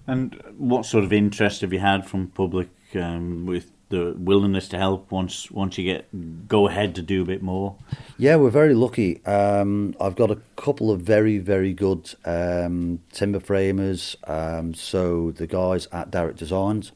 And 0.06 0.43
what 0.56 0.87
sort 0.87 1.05
of 1.05 1.12
interest 1.12 1.61
have 1.61 1.73
you 1.73 1.81
had 1.81 2.06
from 2.06 2.29
public 2.29 2.70
um, 2.94 3.46
with 3.46 3.70
the 3.90 4.14
willingness 4.19 4.69
to 4.69 4.79
help 4.79 5.11
once 5.11 5.50
once 5.50 5.79
you 5.79 5.85
get 5.85 6.49
go 6.49 6.69
ahead 6.69 6.94
to 6.96 7.02
do 7.02 7.23
a 7.23 7.25
bit 7.25 7.43
more? 7.43 7.76
Yeah, 8.19 8.37
we're 8.37 8.50
very 8.50 8.75
lucky. 8.75 9.25
Um, 9.25 9.94
I've 10.00 10.17
got 10.17 10.31
a 10.31 10.38
couple 10.56 10.90
of 10.90 11.00
very 11.00 11.38
very 11.38 11.73
good 11.73 12.14
um, 12.25 13.00
timber 13.12 13.40
framers. 13.40 14.17
Um, 14.25 14.75
so 14.75 15.31
the 15.32 15.46
guys 15.46 15.88
at 15.93 16.11
Derrick 16.11 16.37
Designs 16.37 16.93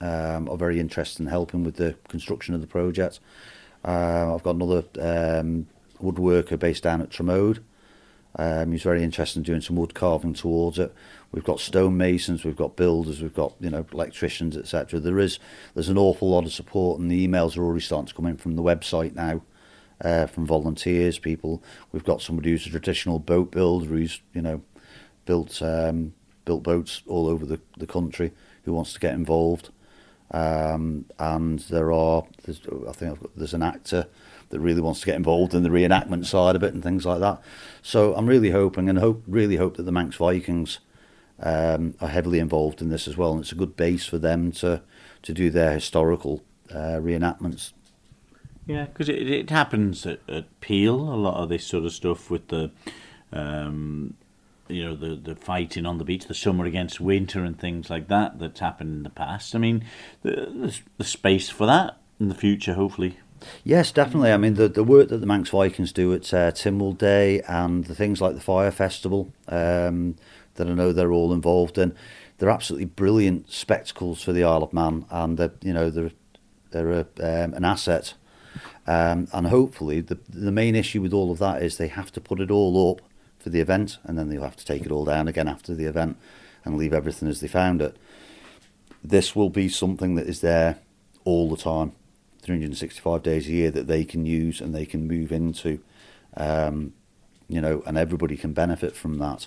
um, 0.00 0.48
are 0.48 0.56
very 0.56 0.80
interested 0.80 1.22
in 1.22 1.28
helping 1.28 1.64
with 1.64 1.76
the 1.76 1.96
construction 2.08 2.54
of 2.54 2.60
the 2.60 2.66
project. 2.66 3.20
Uh, 3.84 4.34
I've 4.34 4.42
got 4.42 4.56
another 4.56 4.84
um, 5.00 5.66
woodworker 6.02 6.58
based 6.58 6.82
down 6.82 7.00
at 7.02 7.10
Tromode. 7.10 7.60
Um, 8.36 8.72
he's 8.72 8.82
very 8.82 9.02
interested 9.02 9.38
in 9.38 9.44
doing 9.44 9.60
some 9.60 9.76
wood 9.76 9.94
carving 9.94 10.34
towards 10.34 10.78
it. 10.78 10.92
We've 11.34 11.42
got 11.42 11.58
stonemasons, 11.58 12.44
we've 12.44 12.54
got 12.54 12.76
builders, 12.76 13.20
we've 13.20 13.34
got 13.34 13.54
you 13.58 13.68
know 13.68 13.84
electricians, 13.92 14.56
etc. 14.56 15.00
There 15.00 15.18
is 15.18 15.40
there's 15.74 15.88
an 15.88 15.98
awful 15.98 16.30
lot 16.30 16.44
of 16.44 16.52
support, 16.52 17.00
and 17.00 17.10
the 17.10 17.26
emails 17.26 17.56
are 17.58 17.64
already 17.64 17.80
starting 17.80 18.06
to 18.06 18.14
come 18.14 18.26
in 18.26 18.36
from 18.36 18.54
the 18.54 18.62
website 18.62 19.16
now, 19.16 19.42
uh, 20.00 20.26
from 20.26 20.46
volunteers, 20.46 21.18
people. 21.18 21.60
We've 21.90 22.04
got 22.04 22.22
somebody 22.22 22.52
who's 22.52 22.68
a 22.68 22.70
traditional 22.70 23.18
boat 23.18 23.50
builder 23.50 23.86
who's 23.86 24.20
you 24.32 24.42
know 24.42 24.62
built 25.24 25.60
um, 25.60 26.14
built 26.44 26.62
boats 26.62 27.02
all 27.08 27.26
over 27.26 27.44
the, 27.44 27.60
the 27.78 27.86
country 27.88 28.30
who 28.64 28.72
wants 28.72 28.92
to 28.92 29.00
get 29.00 29.14
involved. 29.14 29.70
Um, 30.30 31.06
and 31.18 31.58
there 31.58 31.92
are, 31.92 32.24
I 32.48 32.92
think 32.92 33.20
got, 33.20 33.36
there's 33.36 33.54
an 33.54 33.62
actor 33.62 34.06
that 34.50 34.60
really 34.60 34.80
wants 34.80 35.00
to 35.00 35.06
get 35.06 35.16
involved 35.16 35.52
in 35.52 35.64
the 35.64 35.68
reenactment 35.68 36.26
side 36.26 36.56
of 36.56 36.62
it 36.62 36.74
and 36.74 36.82
things 36.82 37.04
like 37.04 37.20
that. 37.20 37.42
So 37.82 38.14
I'm 38.14 38.26
really 38.26 38.50
hoping 38.50 38.88
and 38.88 38.98
hope 38.98 39.22
really 39.26 39.56
hope 39.56 39.76
that 39.76 39.82
the 39.82 39.92
Manx 39.92 40.16
Vikings 40.16 40.78
um, 41.40 41.94
are 42.00 42.08
heavily 42.08 42.38
involved 42.38 42.80
in 42.80 42.88
this 42.88 43.08
as 43.08 43.16
well, 43.16 43.32
and 43.32 43.40
it's 43.40 43.52
a 43.52 43.56
good 43.56 43.76
base 43.76 44.06
for 44.06 44.18
them 44.18 44.52
to 44.52 44.82
to 45.22 45.32
do 45.32 45.50
their 45.50 45.72
historical 45.72 46.42
uh, 46.70 46.98
reenactments. 47.00 47.72
Yeah, 48.66 48.86
because 48.86 49.08
it, 49.08 49.28
it 49.28 49.50
happens 49.50 50.06
at, 50.06 50.20
at 50.28 50.60
Peel 50.60 50.96
a 50.96 51.16
lot 51.16 51.42
of 51.42 51.48
this 51.48 51.66
sort 51.66 51.84
of 51.84 51.92
stuff 51.92 52.30
with 52.30 52.48
the. 52.48 52.70
Um, 53.32 54.14
you 54.68 54.82
know 54.82 54.96
the 54.96 55.14
the 55.14 55.36
fighting 55.36 55.84
on 55.84 55.98
the 55.98 56.04
beach, 56.04 56.26
the 56.26 56.34
summer 56.34 56.64
against 56.64 57.00
winter, 57.00 57.44
and 57.44 57.58
things 57.58 57.90
like 57.90 58.08
that 58.08 58.38
that's 58.38 58.60
happened 58.60 58.94
in 58.94 59.02
the 59.02 59.10
past. 59.10 59.54
I 59.54 59.58
mean, 59.58 59.84
there's 60.22 60.82
the 60.96 61.04
space 61.04 61.50
for 61.50 61.66
that 61.66 61.98
in 62.18 62.28
the 62.28 62.34
future, 62.34 62.74
hopefully. 62.74 63.18
Yes, 63.62 63.92
definitely. 63.92 64.32
I 64.32 64.38
mean, 64.38 64.54
the, 64.54 64.68
the 64.68 64.84
work 64.84 65.08
that 65.08 65.18
the 65.18 65.26
Manx 65.26 65.50
Vikings 65.50 65.92
do 65.92 66.14
at 66.14 66.32
uh, 66.32 66.50
Tynwald 66.52 66.96
Day 66.96 67.42
and 67.42 67.84
the 67.84 67.94
things 67.94 68.20
like 68.20 68.34
the 68.34 68.40
Fire 68.40 68.70
Festival 68.70 69.32
um, 69.48 70.16
that 70.54 70.68
I 70.68 70.74
know 70.74 70.92
they're 70.92 71.12
all 71.12 71.32
involved 71.32 71.78
in, 71.78 71.94
they're 72.38 72.50
absolutely 72.50 72.86
brilliant 72.86 73.50
spectacles 73.50 74.22
for 74.22 74.32
the 74.32 74.44
Isle 74.44 74.62
of 74.62 74.72
Man, 74.72 75.06
and 75.10 75.38
they're, 75.38 75.52
you 75.62 75.72
know 75.72 75.90
they're 75.90 76.12
they're 76.70 76.90
a, 76.90 77.06
um, 77.20 77.54
an 77.54 77.64
asset. 77.64 78.14
Um, 78.86 79.28
and 79.32 79.46
hopefully, 79.46 80.00
the 80.00 80.18
the 80.28 80.52
main 80.52 80.74
issue 80.74 81.00
with 81.00 81.12
all 81.12 81.30
of 81.30 81.38
that 81.38 81.62
is 81.62 81.76
they 81.76 81.88
have 81.88 82.12
to 82.12 82.20
put 82.20 82.40
it 82.40 82.50
all 82.50 82.90
up 82.90 83.00
for 83.38 83.50
the 83.50 83.60
event, 83.60 83.98
and 84.04 84.18
then 84.18 84.28
they'll 84.28 84.42
have 84.42 84.56
to 84.56 84.64
take 84.64 84.82
it 84.82 84.92
all 84.92 85.04
down 85.04 85.28
again 85.28 85.48
after 85.48 85.74
the 85.74 85.84
event 85.84 86.16
and 86.64 86.76
leave 86.76 86.92
everything 86.92 87.28
as 87.28 87.40
they 87.40 87.48
found 87.48 87.82
it. 87.82 87.96
This 89.02 89.36
will 89.36 89.50
be 89.50 89.68
something 89.68 90.14
that 90.14 90.26
is 90.26 90.40
there 90.40 90.78
all 91.24 91.48
the 91.48 91.56
time 91.56 91.92
365 92.44 93.22
days 93.22 93.48
a 93.48 93.52
year 93.52 93.70
that 93.70 93.86
they 93.86 94.04
can 94.04 94.26
use 94.26 94.60
and 94.60 94.74
they 94.74 94.86
can 94.86 95.08
move 95.08 95.32
into, 95.32 95.80
um, 96.36 96.92
you 97.48 97.60
know, 97.60 97.82
and 97.86 97.96
everybody 97.96 98.36
can 98.36 98.52
benefit 98.52 98.94
from 98.94 99.18
that. 99.18 99.46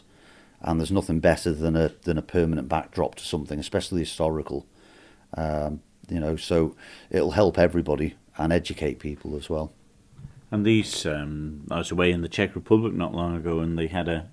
And 0.62 0.80
there's 0.80 0.92
nothing 0.92 1.20
better 1.20 1.52
than 1.54 1.76
a 1.76 1.90
than 2.04 2.18
a 2.18 2.22
permanent 2.22 2.68
backdrop 2.68 3.16
to 3.16 3.24
something, 3.24 3.60
especially 3.60 4.00
historical. 4.00 4.66
Um, 5.36 5.82
you 6.10 6.20
know, 6.20 6.36
so 6.36 6.76
it'll 7.10 7.32
help 7.32 7.60
everybody 7.60 8.16
and 8.38 8.52
educate 8.52 9.00
people 9.00 9.36
as 9.36 9.50
well. 9.50 9.74
And 10.50 10.66
these, 10.66 11.06
um, 11.06 11.68
I 11.70 11.80
was 11.80 11.92
away 11.92 12.12
in 12.12 12.22
the 12.22 12.30
Czech 12.30 12.56
Republic 12.56 12.94
not 12.94 13.14
long 13.14 13.36
ago, 13.36 13.60
and 13.60 13.78
they 13.78 13.88
had 13.88 14.08
a 14.08 14.30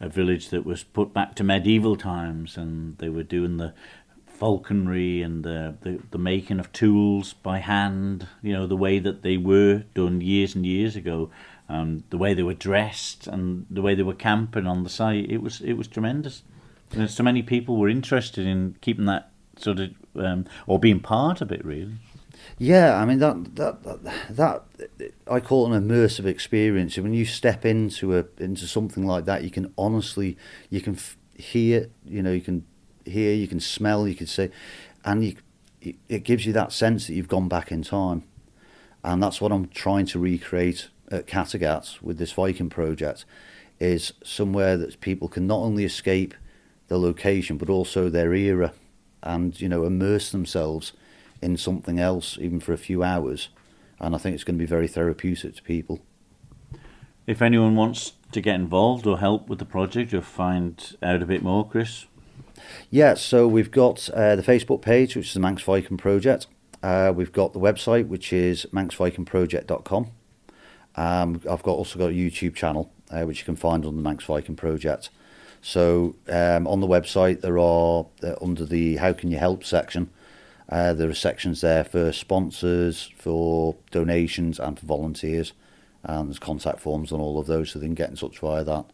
a 0.00 0.08
village 0.08 0.48
that 0.48 0.64
was 0.64 0.82
put 0.82 1.12
back 1.12 1.34
to 1.34 1.44
medieval 1.44 1.94
times, 1.94 2.56
and 2.56 2.96
they 2.98 3.10
were 3.10 3.22
doing 3.22 3.58
the 3.58 3.74
falconry 4.26 5.20
and 5.20 5.44
the, 5.44 5.76
the, 5.82 6.00
the 6.10 6.18
making 6.18 6.58
of 6.58 6.72
tools 6.72 7.34
by 7.34 7.58
hand, 7.58 8.26
you 8.42 8.54
know, 8.54 8.66
the 8.66 8.76
way 8.76 8.98
that 8.98 9.20
they 9.20 9.36
were 9.36 9.84
done 9.94 10.22
years 10.22 10.54
and 10.54 10.64
years 10.64 10.96
ago, 10.96 11.30
um, 11.70 12.02
the 12.10 12.18
way 12.18 12.34
they 12.34 12.42
were 12.42 12.54
dressed 12.54 13.28
and 13.28 13.64
the 13.70 13.80
way 13.80 13.94
they 13.94 14.02
were 14.02 14.14
camping 14.14 14.66
on 14.66 14.82
the 14.82 14.90
site, 14.90 15.30
it 15.30 15.40
was 15.40 15.60
it 15.60 15.74
was 15.74 15.86
tremendous. 15.86 16.42
And 16.92 17.08
so 17.08 17.22
many 17.22 17.42
people 17.42 17.76
were 17.76 17.88
interested 17.88 18.44
in 18.44 18.76
keeping 18.80 19.06
that 19.06 19.30
sort 19.56 19.78
of 19.78 19.90
um, 20.16 20.46
or 20.66 20.80
being 20.80 20.98
part 20.98 21.40
of 21.40 21.52
it, 21.52 21.64
really. 21.64 21.92
Yeah, 22.58 23.00
I 23.00 23.04
mean 23.04 23.20
that 23.20 23.54
that 23.54 23.82
that, 23.84 24.02
that 24.30 24.64
I 25.30 25.38
call 25.38 25.72
it 25.72 25.76
an 25.76 25.88
immersive 25.88 26.26
experience. 26.26 26.98
When 26.98 27.14
you 27.14 27.24
step 27.24 27.64
into 27.64 28.18
a 28.18 28.24
into 28.38 28.66
something 28.66 29.06
like 29.06 29.24
that, 29.26 29.44
you 29.44 29.50
can 29.50 29.72
honestly 29.78 30.36
you 30.70 30.80
can 30.80 30.96
f- 30.96 31.16
hear, 31.34 31.88
you 32.04 32.20
know, 32.20 32.32
you 32.32 32.40
can 32.40 32.66
hear, 33.04 33.32
you 33.32 33.46
can 33.46 33.60
smell, 33.60 34.08
you 34.08 34.16
can 34.16 34.26
see, 34.26 34.50
and 35.04 35.24
you 35.24 35.36
it 36.08 36.24
gives 36.24 36.46
you 36.46 36.52
that 36.52 36.72
sense 36.72 37.06
that 37.06 37.14
you've 37.14 37.28
gone 37.28 37.48
back 37.48 37.70
in 37.70 37.82
time, 37.82 38.24
and 39.04 39.22
that's 39.22 39.40
what 39.40 39.52
I'm 39.52 39.68
trying 39.68 40.06
to 40.06 40.18
recreate 40.18 40.88
at 41.10 41.26
Kattegat 41.26 42.00
with 42.02 42.18
this 42.18 42.32
Viking 42.32 42.70
project, 42.70 43.24
is 43.78 44.12
somewhere 44.22 44.76
that 44.76 45.00
people 45.00 45.28
can 45.28 45.46
not 45.46 45.58
only 45.58 45.84
escape 45.84 46.34
the 46.88 46.98
location 46.98 47.56
but 47.56 47.70
also 47.70 48.08
their 48.08 48.34
era, 48.34 48.72
and 49.22 49.60
you 49.60 49.68
know 49.68 49.84
immerse 49.84 50.30
themselves 50.30 50.92
in 51.42 51.56
something 51.56 51.98
else, 51.98 52.38
even 52.40 52.60
for 52.60 52.72
a 52.72 52.78
few 52.78 53.02
hours. 53.02 53.48
And 53.98 54.14
I 54.14 54.18
think 54.18 54.34
it's 54.34 54.44
going 54.44 54.56
to 54.56 54.62
be 54.62 54.66
very 54.66 54.88
therapeutic 54.88 55.56
to 55.56 55.62
people. 55.62 56.00
If 57.26 57.42
anyone 57.42 57.76
wants 57.76 58.14
to 58.32 58.40
get 58.40 58.54
involved 58.54 59.06
or 59.06 59.18
help 59.18 59.48
with 59.48 59.58
the 59.58 59.64
project 59.64 60.14
or 60.14 60.22
find 60.22 60.96
out 61.02 61.22
a 61.22 61.26
bit 61.26 61.42
more, 61.42 61.68
Chris? 61.68 62.06
Yeah, 62.90 63.14
so 63.14 63.46
we've 63.46 63.70
got 63.70 64.08
uh, 64.10 64.36
the 64.36 64.42
Facebook 64.42 64.82
page, 64.82 65.16
which 65.16 65.28
is 65.28 65.34
the 65.34 65.40
Manx 65.40 65.62
Viking 65.62 65.96
Project. 65.96 66.46
Uh, 66.82 67.12
we've 67.14 67.32
got 67.32 67.52
the 67.52 67.60
website, 67.60 68.08
which 68.08 68.32
is 68.32 68.66
manxvikingproject.com. 68.72 70.10
Um, 70.96 71.40
I've 71.48 71.62
got 71.62 71.72
also 71.72 71.98
got 71.98 72.10
a 72.10 72.14
YouTube 72.14 72.54
channel, 72.54 72.92
uh, 73.10 73.22
which 73.22 73.38
you 73.40 73.44
can 73.44 73.56
find 73.56 73.84
on 73.84 73.96
the 73.96 74.02
Manx 74.02 74.24
Viking 74.24 74.56
Project. 74.56 75.10
So 75.62 76.16
um, 76.28 76.66
on 76.66 76.80
the 76.80 76.86
website, 76.86 77.42
there 77.42 77.58
are 77.58 78.06
uh, 78.22 78.34
under 78.42 78.64
the 78.64 78.96
How 78.96 79.12
Can 79.12 79.30
You 79.30 79.38
Help 79.38 79.64
section, 79.64 80.10
uh, 80.70 80.92
there 80.92 81.10
are 81.10 81.14
sections 81.14 81.60
there 81.62 81.82
for 81.82 82.12
sponsors, 82.12 83.10
for 83.16 83.76
donations, 83.90 84.60
and 84.60 84.78
for 84.78 84.86
volunteers. 84.86 85.52
And 86.04 86.28
there's 86.28 86.38
contact 86.38 86.80
forms 86.80 87.12
on 87.12 87.20
all 87.20 87.38
of 87.38 87.46
those, 87.46 87.70
so 87.70 87.78
they 87.78 87.86
can 87.86 87.94
get 87.94 88.10
in 88.10 88.16
touch 88.16 88.38
via 88.38 88.64
that. 88.64 88.84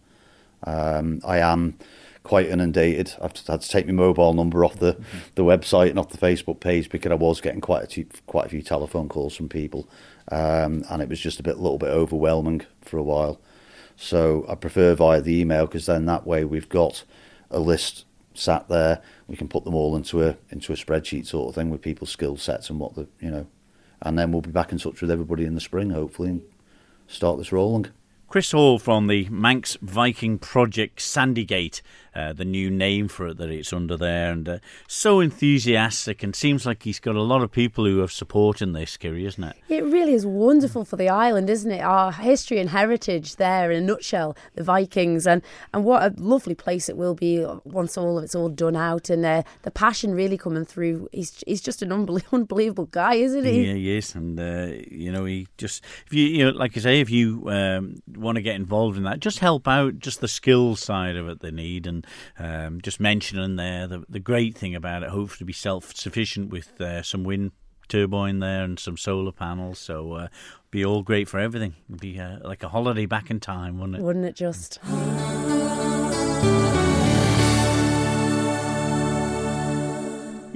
Um, 0.65 1.21
I 1.23 1.39
am 1.39 1.79
quite 2.27 2.49
inundated. 2.49 3.15
I've 3.23 3.37
had 3.47 3.61
to 3.61 3.69
take 3.69 3.87
my 3.87 3.93
mobile 3.93 4.35
number 4.35 4.65
off 4.65 4.81
the, 4.81 4.95
mm-hmm. 4.95 5.19
the 5.37 5.45
website 5.45 5.91
and 5.91 5.99
off 5.99 6.09
the 6.09 6.19
Facebook 6.19 6.59
page 6.59 6.91
because 6.91 7.13
I 7.13 7.15
was 7.15 7.41
getting 7.41 7.61
quite 7.61 7.85
a 7.85 7.87
few, 7.87 8.07
quite 8.27 8.47
a 8.47 8.49
few 8.49 8.63
telephone 8.63 9.09
calls 9.09 9.37
from 9.37 9.49
people, 9.49 9.89
um, 10.33 10.85
and 10.91 11.01
it 11.01 11.09
was 11.09 11.21
just 11.21 11.39
a 11.39 11.45
bit, 11.45 11.59
little 11.59 11.79
bit 11.79 11.91
overwhelming 11.91 12.63
for 12.81 12.99
a 12.99 13.03
while. 13.03 13.41
So 13.95 14.45
I 14.49 14.57
prefer 14.57 14.97
via 14.97 15.21
the 15.21 15.41
email 15.41 15.67
because 15.67 15.87
then 15.87 16.05
that 16.07 16.27
way 16.27 16.45
we've 16.45 16.69
got 16.69 17.05
a 17.49 17.61
list 17.61 18.05
sat 18.35 18.69
there. 18.69 19.01
We 19.29 19.37
can 19.37 19.47
put 19.47 19.65
them 19.65 19.77
all 19.77 19.95
into 19.95 20.27
a 20.27 20.37
into 20.51 20.73
a 20.73 20.77
spreadsheet 20.77 21.27
sort 21.27 21.51
of 21.51 21.55
thing 21.55 21.71
with 21.71 21.81
people's 21.81 22.11
skill 22.11 22.37
sets 22.37 22.69
and 22.71 22.81
what 22.81 22.97
the 22.97 23.07
you 23.21 23.31
know, 23.31 23.47
and 24.03 24.19
then 24.19 24.33
we'll 24.33 24.43
be 24.43 24.51
back 24.51 24.73
in 24.73 24.79
touch 24.79 25.01
with 25.01 25.13
everybody 25.13 25.45
in 25.45 25.55
the 25.55 25.61
spring 25.61 25.91
hopefully 25.91 26.31
and 26.31 26.43
start 27.07 27.39
this 27.39 27.53
rolling. 27.53 27.87
Chris 28.29 28.51
Hall 28.51 28.81
from 28.81 29.07
the 29.07 29.29
Manx 29.31 29.79
Viking 29.81 30.37
Project 30.37 30.99
Sandygate 30.99 31.81
uh, 32.17 32.33
the 32.33 32.47
new 32.47 32.71
name 32.71 33.09
for 33.09 33.27
it 33.27 33.37
that 33.37 33.51
it's 33.51 33.75
under 33.75 33.95
there, 33.95 34.33
and 34.33 34.49
uh, 34.49 34.59
so 34.89 35.21
enthusiastic, 35.21 36.23
and 36.23 36.35
seems 36.35 36.65
like 36.65 36.83
he's 36.83 36.99
got 36.99 37.15
a 37.15 37.21
lot 37.21 37.43
of 37.43 37.53
people 37.53 37.85
who 37.85 37.99
have 37.99 38.11
supporting 38.11 38.73
this, 38.73 38.97
Kiri, 38.97 39.27
isn't 39.27 39.45
it? 39.45 39.55
It 39.69 39.85
really 39.85 40.15
is 40.15 40.25
wonderful 40.25 40.87
for 40.87 40.97
the 40.97 41.11
island, 41.11 41.51
isn't 41.51 41.71
it? 41.71 41.81
Our 41.81 42.13
history 42.13 42.59
and 42.59 42.71
heritage 42.71 43.37
there 43.37 43.71
in 43.71 43.83
a 43.83 43.87
nutshell, 43.87 44.35
the 44.55 44.65
Vikings, 44.65 45.27
and, 45.27 45.43
and 45.75 45.85
what 45.85 46.03
a 46.03 46.15
lovely 46.17 46.55
place 46.55 46.89
it 46.89 46.97
will 46.97 47.15
be 47.15 47.45
once 47.65 47.99
all 47.99 48.17
of 48.17 48.25
it's 48.25 48.35
all 48.35 48.49
done 48.49 48.77
out, 48.77 49.11
and 49.11 49.27
uh, 49.27 49.43
the 49.63 49.71
passion 49.71 50.15
really 50.15 50.39
coming 50.39 50.65
through. 50.65 51.11
He's 51.13 51.45
he's 51.47 51.61
just 51.61 51.83
an 51.83 51.93
unbelievable, 51.93 52.29
unbelievable 52.39 52.87
guy, 52.87 53.17
isn't 53.17 53.45
he? 53.45 53.67
Yeah, 53.67 53.75
he 53.75 53.97
is, 53.99 54.15
and 54.15 54.41
uh, 54.41 54.69
you 54.91 55.13
know 55.13 55.27
he 55.27 55.49
just 55.59 55.85
if 56.07 56.15
you 56.15 56.25
you 56.25 56.45
know 56.45 56.57
like 56.57 56.79
I 56.79 56.81
say, 56.81 57.01
if 57.01 57.11
you 57.11 57.51
um, 57.51 58.01
want 58.15 58.37
to 58.37 58.43
get 58.43 58.55
involved 58.55 58.97
in 58.97 59.03
that, 59.03 59.21
just 59.21 59.41
help 59.41 59.69
out, 59.69 59.99
just 59.99 60.23
the 60.23 60.29
skills 60.29 60.81
side 60.81 61.17
of 61.17 61.29
it 61.29 61.41
they 61.41 61.51
need, 61.51 61.87
and 61.87 62.06
um, 62.39 62.81
just 62.81 63.01
mentioning 63.01 63.57
there 63.57 63.87
the, 63.87 64.05
the 64.09 64.21
great 64.21 64.57
thing 64.57 64.75
about 64.75 65.03
it, 65.03 65.11
hopefully 65.11 65.47
be 65.47 65.53
self 65.53 65.95
sufficient 65.95 66.51
with 66.51 66.81
uh, 66.81 67.03
some 67.03 67.25
wind 67.25 67.53
turbine 67.89 68.41
there 68.41 68.65
and 68.65 68.79
some 68.79 68.97
solar 68.97 69.33
panels. 69.33 69.79
So 69.79 70.13
uh, 70.13 70.29
be 70.71 70.85
all 70.85 71.03
great 71.03 71.29
for 71.29 71.39
everything. 71.39 71.75
It'd 71.89 72.01
be 72.01 72.19
uh, 72.19 72.39
like 72.43 72.63
a 72.63 72.69
holiday 72.69 73.07
back 73.07 73.31
in 73.31 73.41
time, 73.41 73.79
wouldn't 73.79 73.99
it? 73.99 74.03
Wouldn't 74.03 74.25
it 74.25 74.37
just? 74.37 74.79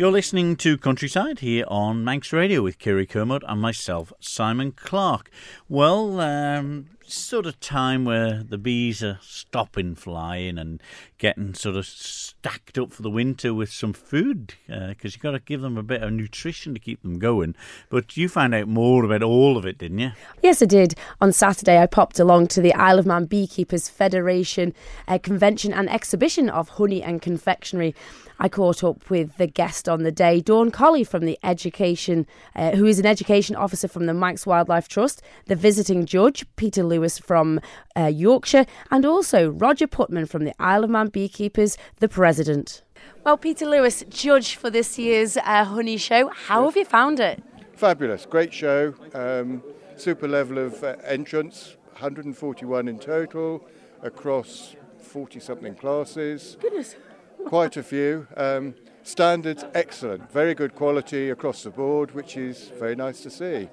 You're 0.00 0.10
listening 0.10 0.56
to 0.56 0.78
Countryside 0.78 1.40
here 1.40 1.66
on 1.68 2.02
Manx 2.04 2.32
Radio 2.32 2.62
with 2.62 2.78
Kiri 2.78 3.04
Kermode 3.04 3.44
and 3.46 3.60
myself, 3.60 4.14
Simon 4.18 4.72
Clark. 4.72 5.30
Well, 5.68 6.20
um, 6.20 6.86
sort 7.12 7.46
of 7.46 7.58
time 7.60 8.04
where 8.04 8.42
the 8.42 8.58
bees 8.58 9.02
are 9.02 9.18
stopping 9.22 9.94
flying 9.94 10.58
and 10.58 10.82
getting 11.18 11.54
sort 11.54 11.76
of 11.76 11.86
stacked 11.86 12.78
up 12.78 12.92
for 12.92 13.02
the 13.02 13.10
winter 13.10 13.52
with 13.52 13.72
some 13.72 13.92
food 13.92 14.54
because 14.66 14.88
uh, 14.90 14.94
you've 15.02 15.20
got 15.20 15.32
to 15.32 15.40
give 15.40 15.60
them 15.60 15.76
a 15.76 15.82
bit 15.82 16.02
of 16.02 16.12
nutrition 16.12 16.74
to 16.74 16.80
keep 16.80 17.02
them 17.02 17.18
going. 17.18 17.54
But 17.88 18.16
you 18.16 18.28
found 18.28 18.54
out 18.54 18.68
more 18.68 19.04
about 19.04 19.22
all 19.22 19.56
of 19.56 19.66
it, 19.66 19.78
didn't 19.78 19.98
you? 19.98 20.12
Yes, 20.42 20.62
I 20.62 20.66
did. 20.66 20.94
On 21.20 21.32
Saturday, 21.32 21.80
I 21.80 21.86
popped 21.86 22.18
along 22.18 22.48
to 22.48 22.60
the 22.60 22.74
Isle 22.74 22.98
of 22.98 23.06
Man 23.06 23.26
Beekeepers 23.26 23.88
Federation 23.88 24.72
uh, 25.08 25.18
convention 25.18 25.72
and 25.72 25.90
exhibition 25.90 26.48
of 26.48 26.70
honey 26.70 27.02
and 27.02 27.20
confectionery. 27.20 27.94
I 28.42 28.48
caught 28.48 28.82
up 28.82 29.10
with 29.10 29.36
the 29.36 29.46
guest 29.46 29.86
on 29.86 30.02
the 30.02 30.10
day, 30.10 30.40
Dawn 30.40 30.70
Colley 30.70 31.04
from 31.04 31.26
the 31.26 31.38
education, 31.44 32.26
uh, 32.56 32.70
who 32.70 32.86
is 32.86 32.98
an 32.98 33.04
education 33.04 33.54
officer 33.54 33.86
from 33.86 34.06
the 34.06 34.14
Manx 34.14 34.46
Wildlife 34.46 34.88
Trust, 34.88 35.20
the 35.44 35.54
visiting 35.54 36.06
judge, 36.06 36.46
Peter 36.56 36.82
Lewis 36.82 36.99
from 37.08 37.60
uh, 37.96 38.06
Yorkshire, 38.06 38.66
and 38.90 39.04
also 39.04 39.50
Roger 39.50 39.86
Putman 39.86 40.28
from 40.28 40.44
the 40.44 40.54
Isle 40.58 40.84
of 40.84 40.90
Man 40.90 41.08
Beekeepers, 41.08 41.76
the 41.96 42.08
president. 42.08 42.82
Well, 43.24 43.36
Peter 43.36 43.66
Lewis, 43.66 44.04
judge 44.08 44.56
for 44.56 44.70
this 44.70 44.98
year's 44.98 45.36
uh, 45.36 45.64
Honey 45.64 45.96
Show. 45.96 46.28
How 46.28 46.64
have 46.64 46.76
you 46.76 46.84
found 46.84 47.20
it? 47.20 47.42
Fabulous, 47.74 48.26
great 48.26 48.52
show, 48.52 48.94
um, 49.14 49.62
super 49.96 50.28
level 50.28 50.58
of 50.58 50.82
uh, 50.84 50.96
entrance, 51.04 51.76
141 51.92 52.88
in 52.88 52.98
total 52.98 53.66
across 54.02 54.74
40 54.98 55.40
something 55.40 55.74
classes. 55.74 56.56
Goodness 56.60 56.96
quite 57.44 57.76
a 57.76 57.82
few. 57.82 58.26
Um, 58.36 58.74
standards 59.02 59.64
excellent, 59.74 60.30
very 60.30 60.54
good 60.54 60.74
quality 60.74 61.30
across 61.30 61.62
the 61.62 61.70
board, 61.70 62.12
which 62.12 62.36
is 62.36 62.70
very 62.78 62.96
nice 62.96 63.20
to 63.22 63.30
see. 63.30 63.68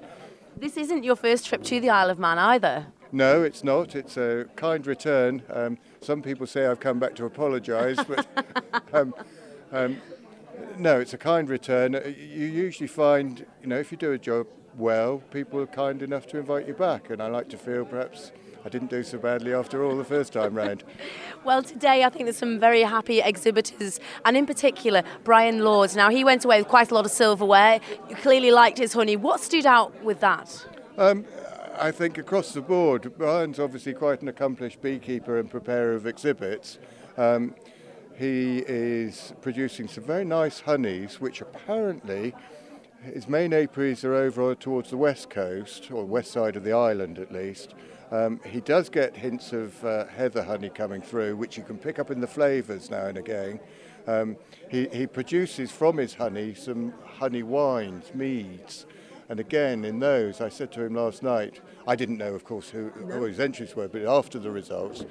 This 0.56 0.76
isn't 0.76 1.04
your 1.04 1.16
first 1.16 1.46
trip 1.46 1.62
to 1.64 1.80
the 1.80 1.90
Isle 1.90 2.10
of 2.10 2.18
Man 2.18 2.38
either. 2.38 2.86
No, 3.10 3.42
it's 3.42 3.64
not. 3.64 3.94
It's 3.94 4.16
a 4.16 4.46
kind 4.56 4.86
return. 4.86 5.42
Um, 5.50 5.78
some 6.00 6.22
people 6.22 6.46
say 6.46 6.66
I've 6.66 6.80
come 6.80 6.98
back 6.98 7.14
to 7.16 7.24
apologise, 7.24 7.98
but 8.04 8.26
um, 8.92 9.14
um, 9.72 9.98
no, 10.76 11.00
it's 11.00 11.14
a 11.14 11.18
kind 11.18 11.48
return. 11.48 11.94
Uh, 11.94 12.00
you 12.06 12.46
usually 12.46 12.86
find, 12.86 13.46
you 13.62 13.68
know, 13.68 13.78
if 13.78 13.90
you 13.90 13.98
do 13.98 14.12
a 14.12 14.18
job 14.18 14.46
well, 14.76 15.22
people 15.30 15.60
are 15.60 15.66
kind 15.66 16.02
enough 16.02 16.26
to 16.28 16.38
invite 16.38 16.68
you 16.68 16.74
back, 16.74 17.10
and 17.10 17.22
I 17.22 17.28
like 17.28 17.48
to 17.50 17.56
feel 17.56 17.84
perhaps 17.84 18.30
I 18.64 18.68
didn't 18.68 18.90
do 18.90 19.02
so 19.02 19.18
badly 19.18 19.54
after 19.54 19.84
all 19.84 19.96
the 19.96 20.04
first 20.04 20.32
time 20.32 20.54
round. 20.54 20.84
well, 21.44 21.62
today 21.62 22.04
I 22.04 22.10
think 22.10 22.24
there's 22.24 22.36
some 22.36 22.60
very 22.60 22.82
happy 22.82 23.20
exhibitors, 23.20 23.98
and 24.24 24.36
in 24.36 24.46
particular, 24.46 25.02
Brian 25.24 25.64
Lords. 25.64 25.96
Now, 25.96 26.10
he 26.10 26.24
went 26.24 26.44
away 26.44 26.60
with 26.60 26.68
quite 26.68 26.90
a 26.90 26.94
lot 26.94 27.04
of 27.06 27.10
silverware. 27.10 27.80
You 28.08 28.16
clearly 28.16 28.50
liked 28.50 28.78
his 28.78 28.92
honey. 28.92 29.16
What 29.16 29.40
stood 29.40 29.66
out 29.66 30.04
with 30.04 30.20
that? 30.20 30.66
Um, 30.96 31.24
I 31.80 31.92
think 31.92 32.18
across 32.18 32.52
the 32.52 32.60
board, 32.60 33.16
Brian's 33.16 33.60
obviously 33.60 33.94
quite 33.94 34.20
an 34.20 34.26
accomplished 34.26 34.82
beekeeper 34.82 35.38
and 35.38 35.48
preparer 35.48 35.94
of 35.94 36.06
exhibits. 36.06 36.78
Um, 37.16 37.54
he 38.16 38.64
is 38.66 39.32
producing 39.42 39.86
some 39.86 40.02
very 40.02 40.24
nice 40.24 40.58
honeys, 40.58 41.20
which 41.20 41.40
apparently 41.40 42.34
his 43.02 43.28
main 43.28 43.54
apiaries 43.54 44.04
are 44.04 44.14
over 44.14 44.56
towards 44.56 44.90
the 44.90 44.96
west 44.96 45.30
coast, 45.30 45.92
or 45.92 46.04
west 46.04 46.32
side 46.32 46.56
of 46.56 46.64
the 46.64 46.72
island 46.72 47.16
at 47.18 47.32
least. 47.32 47.74
Um, 48.10 48.40
he 48.44 48.60
does 48.60 48.88
get 48.88 49.16
hints 49.16 49.52
of 49.52 49.84
uh, 49.84 50.06
heather 50.06 50.42
honey 50.42 50.70
coming 50.70 51.00
through, 51.00 51.36
which 51.36 51.56
you 51.56 51.62
can 51.62 51.78
pick 51.78 52.00
up 52.00 52.10
in 52.10 52.20
the 52.20 52.26
flavours 52.26 52.90
now 52.90 53.06
and 53.06 53.18
again. 53.18 53.60
Um, 54.08 54.36
he, 54.68 54.88
he 54.88 55.06
produces 55.06 55.70
from 55.70 55.98
his 55.98 56.14
honey 56.14 56.54
some 56.54 56.92
honey 57.04 57.44
wines, 57.44 58.12
meads. 58.14 58.86
And 59.28 59.40
again, 59.40 59.84
in 59.84 59.98
those, 60.00 60.40
I 60.40 60.48
said 60.48 60.72
to 60.72 60.82
him 60.82 60.94
last 60.94 61.22
night, 61.22 61.60
I 61.86 61.96
didn't 61.96 62.16
know, 62.16 62.34
of 62.34 62.44
course, 62.44 62.70
who, 62.70 62.88
who 62.88 63.22
his 63.24 63.40
entries 63.40 63.76
were, 63.76 63.88
but 63.88 64.02
after 64.02 64.38
the 64.38 64.50
results, 64.50 65.04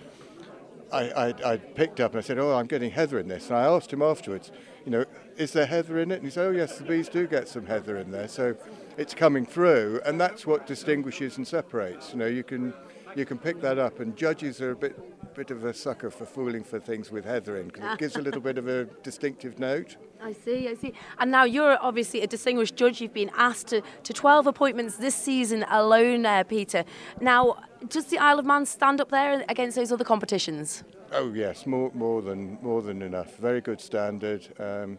I, 0.92 1.10
I, 1.10 1.54
I, 1.54 1.58
picked 1.58 2.00
up 2.00 2.12
and 2.12 2.20
I 2.20 2.22
said, 2.22 2.40
Oh, 2.40 2.56
I'm 2.56 2.66
getting 2.66 2.92
heather 2.92 3.20
in 3.20 3.28
this. 3.28 3.50
And 3.50 3.58
I 3.58 3.66
asked 3.66 3.92
him 3.92 4.02
afterwards, 4.02 4.52
you 4.86 4.92
know, 4.92 5.06
is 5.36 5.52
there 5.52 5.66
heather 5.66 6.00
in 6.00 6.12
it? 6.12 6.16
And 6.16 6.24
he 6.24 6.30
said, 6.30 6.48
Oh, 6.48 6.52
yes, 6.52 6.78
the 6.78 6.86
bees 6.86 7.10
do 7.10 7.28
get 7.28 7.48
some 7.48 7.66
heather 7.66 7.98
in 7.98 8.12
there. 8.12 8.28
So 8.28 8.56
it's 8.98 9.14
coming 9.14 9.46
through. 9.46 10.00
And 10.06 10.20
that's 10.20 10.48
what 10.48 10.66
distinguishes 10.66 11.38
and 11.38 11.46
separates. 11.48 12.12
You 12.14 12.20
know, 12.20 12.28
you 12.28 12.44
can 12.44 12.74
you 13.16 13.26
can 13.26 13.38
pick 13.38 13.62
that 13.62 13.78
up. 13.78 14.00
And 14.00 14.16
judges 14.16 14.62
are 14.62 14.72
a 14.72 14.76
bit 14.76 14.98
bit 15.38 15.52
of 15.52 15.64
a 15.66 15.74
sucker 15.74 16.10
for 16.10 16.26
fooling 16.26 16.64
for 16.64 16.80
things 16.80 17.12
with 17.12 17.24
heather 17.24 17.58
in 17.58 17.68
because 17.68 17.94
it 17.94 18.00
gives 18.00 18.16
a 18.16 18.22
little 18.22 18.42
bit 18.42 18.58
of 18.58 18.68
a 18.68 18.86
distinctive 19.04 19.60
note. 19.60 19.96
I 20.24 20.34
see, 20.34 20.68
I 20.68 20.74
see. 20.74 20.94
And 21.20 21.30
now 21.30 21.44
you're 21.44 21.78
obviously 21.80 22.22
a 22.22 22.28
distinguished 22.28 22.76
judge. 22.76 23.02
You've 23.02 23.14
been 23.14 23.30
asked 23.38 23.68
to, 23.68 23.84
to 24.04 24.14
12 24.14 24.48
appointments 24.48 24.98
this 24.98 25.14
season 25.14 25.64
alone, 25.70 26.26
uh, 26.26 26.44
Peter. 26.44 26.84
Now, 27.22 27.58
does 27.88 28.06
the 28.08 28.18
Isle 28.18 28.40
of 28.40 28.46
Man 28.46 28.66
stand 28.66 29.00
up 29.00 29.12
there 29.12 29.46
against 29.48 29.76
those 29.76 29.92
other 29.92 30.04
competitions? 30.04 30.84
Oh 31.12 31.32
yes, 31.32 31.68
more 31.68 31.92
more 31.94 32.24
than 32.24 32.58
more 32.64 32.82
than 32.82 33.04
enough. 33.04 33.38
Very 33.38 33.62
good 33.62 33.80
standard. 33.80 34.48
Um, 34.60 34.98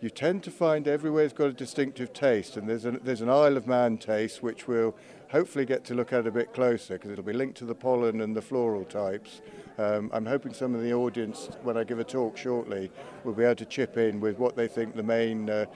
you 0.00 0.10
tend 0.10 0.42
to 0.42 0.50
find 0.50 0.86
everywhere's 0.88 1.32
got 1.32 1.46
a 1.46 1.52
distinctive 1.52 2.12
taste, 2.12 2.56
and 2.56 2.68
there's 2.68 2.84
an, 2.84 3.00
there's 3.04 3.20
an 3.20 3.30
Isle 3.30 3.56
of 3.56 3.68
Man 3.68 3.98
taste 3.98 4.42
which 4.42 4.66
we'll 4.66 4.96
hopefully 5.30 5.64
get 5.64 5.84
to 5.84 5.94
look 5.94 6.12
at 6.12 6.26
a 6.26 6.30
bit 6.30 6.52
closer 6.52 6.94
because 6.94 7.12
it'll 7.12 7.24
be 7.24 7.32
linked 7.32 7.56
to 7.58 7.64
the 7.64 7.74
pollen 7.74 8.20
and 8.20 8.36
the 8.36 8.42
floral 8.42 8.84
types. 8.84 9.40
Um, 9.78 10.10
I'm 10.12 10.26
hoping 10.26 10.54
some 10.54 10.74
of 10.74 10.82
the 10.82 10.94
audience, 10.94 11.50
when 11.62 11.76
I 11.76 11.84
give 11.84 11.98
a 11.98 12.04
talk 12.04 12.36
shortly, 12.36 12.90
will 13.24 13.34
be 13.34 13.44
able 13.44 13.56
to 13.56 13.66
chip 13.66 13.96
in 13.98 14.20
with 14.20 14.38
what 14.38 14.56
they 14.56 14.68
think 14.68 14.96
the 14.96 15.02
main 15.02 15.50
uh, 15.50 15.66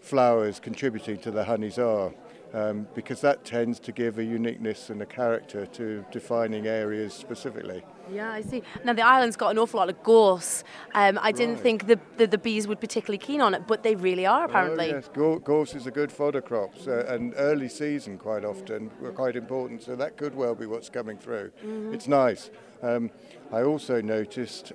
flowers 0.00 0.58
contributing 0.58 1.18
to 1.18 1.30
the 1.30 1.44
honeys 1.44 1.78
are. 1.78 2.12
Um, 2.54 2.86
because 2.94 3.20
that 3.22 3.44
tends 3.44 3.80
to 3.80 3.92
give 3.92 4.18
a 4.18 4.24
uniqueness 4.24 4.88
and 4.88 5.02
a 5.02 5.06
character 5.06 5.66
to 5.66 6.04
defining 6.12 6.68
areas 6.68 7.12
specifically. 7.12 7.82
Yeah, 8.10 8.30
I 8.30 8.40
see. 8.40 8.62
Now 8.84 8.92
the 8.92 9.02
island's 9.02 9.36
got 9.36 9.50
an 9.50 9.58
awful 9.58 9.80
lot 9.80 9.90
of 9.90 10.00
gorse. 10.04 10.62
Um, 10.94 11.18
I 11.20 11.32
didn't 11.32 11.56
right. 11.56 11.62
think 11.62 11.86
the, 11.88 11.98
the, 12.16 12.28
the 12.28 12.38
bees 12.38 12.68
would 12.68 12.80
particularly 12.80 13.18
keen 13.18 13.40
on 13.40 13.52
it, 13.52 13.66
but 13.66 13.82
they 13.82 13.96
really 13.96 14.26
are 14.26 14.44
apparently. 14.44 14.92
Oh, 14.92 14.94
yes, 14.94 15.40
gorse 15.44 15.74
is 15.74 15.86
a 15.88 15.90
good 15.90 16.10
fodder 16.10 16.40
crop, 16.40 16.78
so, 16.78 17.04
and 17.08 17.34
early 17.36 17.68
season 17.68 18.16
quite 18.16 18.44
often 18.44 18.92
were 19.00 19.12
quite 19.12 19.34
important. 19.34 19.82
So 19.82 19.96
that 19.96 20.16
could 20.16 20.34
well 20.34 20.54
be 20.54 20.66
what's 20.66 20.88
coming 20.88 21.18
through. 21.18 21.50
Mm-hmm. 21.64 21.94
It's 21.94 22.06
nice. 22.06 22.50
Um, 22.82 23.10
I 23.52 23.62
also 23.62 24.00
noticed. 24.00 24.72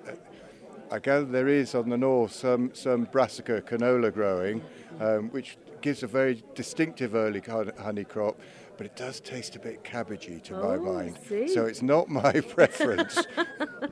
I 0.92 1.00
gather 1.00 1.24
there 1.24 1.48
is 1.48 1.74
on 1.74 1.88
the 1.90 1.98
north 1.98 2.34
some, 2.34 2.76
some 2.76 3.06
brassica 3.06 3.62
canola 3.62 4.14
growing, 4.14 4.62
um, 5.00 5.30
which 5.30 5.58
gives 5.80 6.04
a 6.04 6.08
very 6.08 6.44
distinctive 6.54 7.16
early 7.16 7.42
honey 7.80 8.04
crop 8.04 8.38
but 8.82 8.88
it 8.88 8.96
does 8.96 9.20
taste 9.20 9.56
a 9.56 9.60
bit 9.60 9.84
cabbagey 9.84 10.42
to 10.42 10.60
oh, 10.60 10.76
my 10.76 10.78
mind. 10.78 11.20
So 11.54 11.66
it's 11.66 11.84
not 11.84 12.10
my 12.10 12.32
preference. 12.56 13.28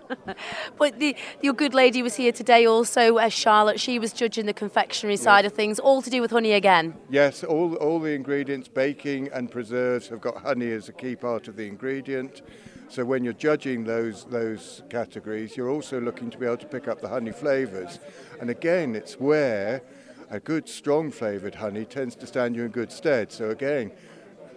but 0.80 0.98
the, 0.98 1.16
your 1.44 1.54
good 1.54 1.76
lady 1.76 2.02
was 2.02 2.16
here 2.16 2.32
today 2.32 2.66
also, 2.66 3.18
uh, 3.18 3.30
Charlotte. 3.30 3.80
She 3.80 4.00
was 4.00 4.14
judging 4.14 4.48
the 4.48 4.54
confectionery 4.54 5.14
yes. 5.14 5.22
side 5.22 5.46
of 5.46 5.54
things, 5.54 5.78
all 5.78 6.02
to 6.02 6.10
do 6.10 6.22
with 6.22 6.32
honey 6.32 6.54
again. 6.54 6.96
Yes, 7.08 7.44
all, 7.44 7.76
all 7.76 8.00
the 8.00 8.14
ingredients, 8.14 8.68
baking 8.68 9.30
and 9.32 9.52
preserves, 9.52 10.08
have 10.08 10.22
got 10.22 10.38
honey 10.38 10.72
as 10.72 10.90
a 10.90 10.94
key 10.94 11.16
part 11.16 11.48
of 11.48 11.56
the 11.56 11.68
ingredient. 11.68 12.42
So 12.90 13.06
when 13.06 13.24
you're 13.24 13.34
judging 13.34 13.84
those 13.84 14.26
those 14.26 14.82
categories, 14.90 15.56
you're 15.56 15.70
also 15.70 16.02
looking 16.02 16.32
to 16.32 16.38
be 16.40 16.48
able 16.48 16.58
to 16.58 16.66
pick 16.66 16.88
up 16.88 17.02
the 17.02 17.08
honey 17.08 17.32
flavours. 17.32 18.00
And 18.42 18.50
again, 18.50 18.96
it's 18.96 19.20
where 19.20 19.84
a 20.32 20.40
good 20.40 20.68
strong 20.68 21.12
flavoured 21.12 21.56
honey 21.56 21.86
tends 21.86 22.16
to 22.16 22.26
stand 22.28 22.56
you 22.56 22.64
in 22.64 22.72
good 22.72 22.92
stead. 22.92 23.32
So 23.32 23.52
again, 23.52 23.92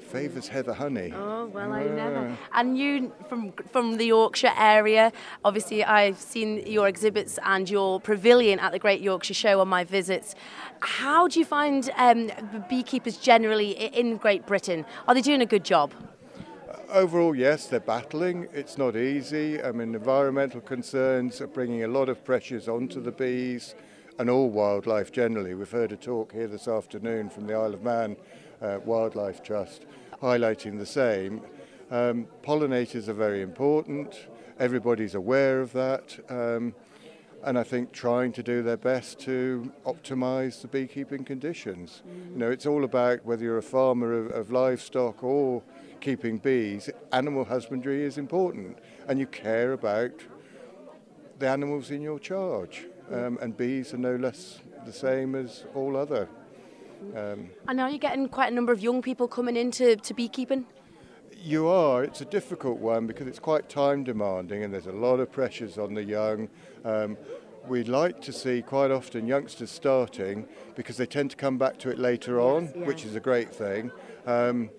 favours 0.00 0.48
heather 0.48 0.72
honey. 0.72 1.12
Oh 1.14 1.46
well, 1.46 1.72
I 1.72 1.84
never. 1.84 2.36
And 2.54 2.78
you 2.78 3.12
from 3.28 3.52
from 3.70 3.98
the 3.98 4.06
Yorkshire 4.06 4.54
area. 4.56 5.12
Obviously, 5.44 5.84
I've 5.84 6.18
seen 6.18 6.66
your 6.66 6.88
exhibits 6.88 7.38
and 7.44 7.68
your 7.68 8.00
pavilion 8.00 8.58
at 8.60 8.72
the 8.72 8.78
Great 8.78 9.02
Yorkshire 9.02 9.34
Show 9.34 9.60
on 9.60 9.68
my 9.68 9.84
visits. 9.84 10.34
How 10.80 11.28
do 11.28 11.38
you 11.38 11.44
find 11.44 11.90
um, 11.96 12.30
beekeepers 12.70 13.18
generally 13.18 13.72
in 13.72 14.16
Great 14.16 14.46
Britain? 14.46 14.86
Are 15.06 15.14
they 15.14 15.20
doing 15.20 15.42
a 15.42 15.46
good 15.46 15.64
job? 15.64 15.92
Overall, 16.92 17.34
yes, 17.34 17.68
they're 17.68 17.80
battling. 17.80 18.48
It's 18.52 18.76
not 18.76 18.96
easy. 18.96 19.62
I 19.62 19.72
mean, 19.72 19.94
environmental 19.94 20.60
concerns 20.60 21.40
are 21.40 21.46
bringing 21.46 21.84
a 21.84 21.88
lot 21.88 22.10
of 22.10 22.22
pressures 22.22 22.68
onto 22.68 23.00
the 23.00 23.10
bees 23.10 23.74
and 24.18 24.28
all 24.28 24.50
wildlife 24.50 25.10
generally. 25.10 25.54
We've 25.54 25.70
heard 25.70 25.92
a 25.92 25.96
talk 25.96 26.32
here 26.32 26.48
this 26.48 26.68
afternoon 26.68 27.30
from 27.30 27.46
the 27.46 27.54
Isle 27.54 27.72
of 27.72 27.82
Man 27.82 28.14
uh, 28.60 28.80
Wildlife 28.84 29.42
Trust 29.42 29.86
highlighting 30.20 30.76
the 30.76 30.84
same. 30.84 31.40
Um, 31.90 32.26
pollinators 32.42 33.08
are 33.08 33.14
very 33.14 33.40
important. 33.40 34.26
Everybody's 34.58 35.14
aware 35.14 35.62
of 35.62 35.72
that. 35.72 36.18
Um, 36.28 36.74
and 37.44 37.58
I 37.58 37.62
think 37.62 37.92
trying 37.92 38.32
to 38.32 38.42
do 38.42 38.62
their 38.62 38.76
best 38.76 39.18
to 39.20 39.72
optimize 39.84 40.62
the 40.62 40.68
beekeeping 40.68 41.24
conditions. 41.24 42.02
You 42.06 42.38
know, 42.38 42.50
it's 42.50 42.66
all 42.66 42.84
about 42.84 43.24
whether 43.24 43.42
you're 43.42 43.58
a 43.58 43.62
farmer 43.62 44.12
of, 44.12 44.30
of, 44.32 44.50
livestock 44.50 45.22
or 45.24 45.62
keeping 46.00 46.38
bees, 46.38 46.88
animal 47.12 47.44
husbandry 47.44 48.04
is 48.04 48.18
important, 48.18 48.78
and 49.08 49.18
you 49.18 49.26
care 49.26 49.72
about 49.72 50.12
the 51.38 51.48
animals 51.48 51.90
in 51.90 52.00
your 52.00 52.18
charge. 52.18 52.86
Um, 53.10 53.38
and 53.42 53.56
bees 53.56 53.92
are 53.92 53.98
no 53.98 54.16
less 54.16 54.60
the 54.86 54.92
same 54.92 55.34
as 55.34 55.64
all 55.74 55.96
other 55.96 56.28
um, 57.16 57.50
and 57.68 57.80
are 57.80 57.90
you 57.90 57.98
getting 57.98 58.28
quite 58.28 58.50
a 58.50 58.54
number 58.54 58.72
of 58.72 58.80
young 58.80 59.02
people 59.02 59.28
coming 59.28 59.56
into 59.56 59.96
to 59.96 60.14
beekeeping? 60.14 60.66
You 61.42 61.66
are. 61.66 62.04
It's 62.04 62.20
a 62.20 62.24
difficult 62.24 62.78
one 62.78 63.08
because 63.08 63.26
it's 63.26 63.40
quite 63.40 63.68
time 63.68 64.04
demanding 64.04 64.62
and 64.62 64.72
there's 64.72 64.86
a 64.86 64.92
lot 64.92 65.18
of 65.18 65.32
pressures 65.32 65.76
on 65.76 65.92
the 65.94 66.04
young. 66.04 66.48
Um, 66.84 67.16
we'd 67.66 67.88
like 67.88 68.20
to 68.22 68.32
see 68.32 68.62
quite 68.62 68.92
often 68.92 69.26
youngsters 69.26 69.72
starting 69.72 70.46
because 70.76 70.96
they 70.98 71.06
tend 71.06 71.32
to 71.32 71.36
come 71.36 71.58
back 71.58 71.78
to 71.78 71.90
it 71.90 71.98
later 71.98 72.40
on, 72.40 72.72
yes. 72.76 72.86
which 72.86 73.04
is 73.04 73.16
a 73.16 73.20
great 73.20 73.52
thing. 73.52 73.90
Um, 74.24 74.70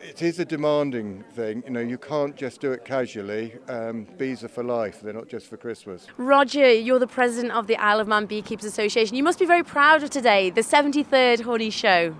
it 0.00 0.22
is 0.22 0.38
a 0.38 0.44
demanding 0.46 1.22
thing. 1.34 1.62
You 1.66 1.72
know, 1.72 1.80
you 1.80 1.98
can't 1.98 2.34
just 2.34 2.62
do 2.62 2.72
it 2.72 2.86
casually. 2.86 3.54
Um, 3.68 4.06
bees 4.16 4.42
are 4.42 4.48
for 4.48 4.64
life; 4.64 5.00
they're 5.02 5.12
not 5.12 5.28
just 5.28 5.46
for 5.48 5.56
Christmas. 5.56 6.06
Roger, 6.16 6.72
you're 6.72 6.98
the 6.98 7.06
president 7.06 7.52
of 7.52 7.66
the 7.66 7.76
Isle 7.76 8.00
of 8.00 8.08
Man 8.08 8.26
Beekeepers 8.26 8.64
Association. 8.64 9.16
You 9.16 9.22
must 9.22 9.38
be 9.38 9.46
very 9.46 9.62
proud 9.62 10.02
of 10.02 10.10
today, 10.10 10.50
the 10.50 10.62
73rd 10.62 11.42
Honey 11.42 11.70
Show. 11.70 12.16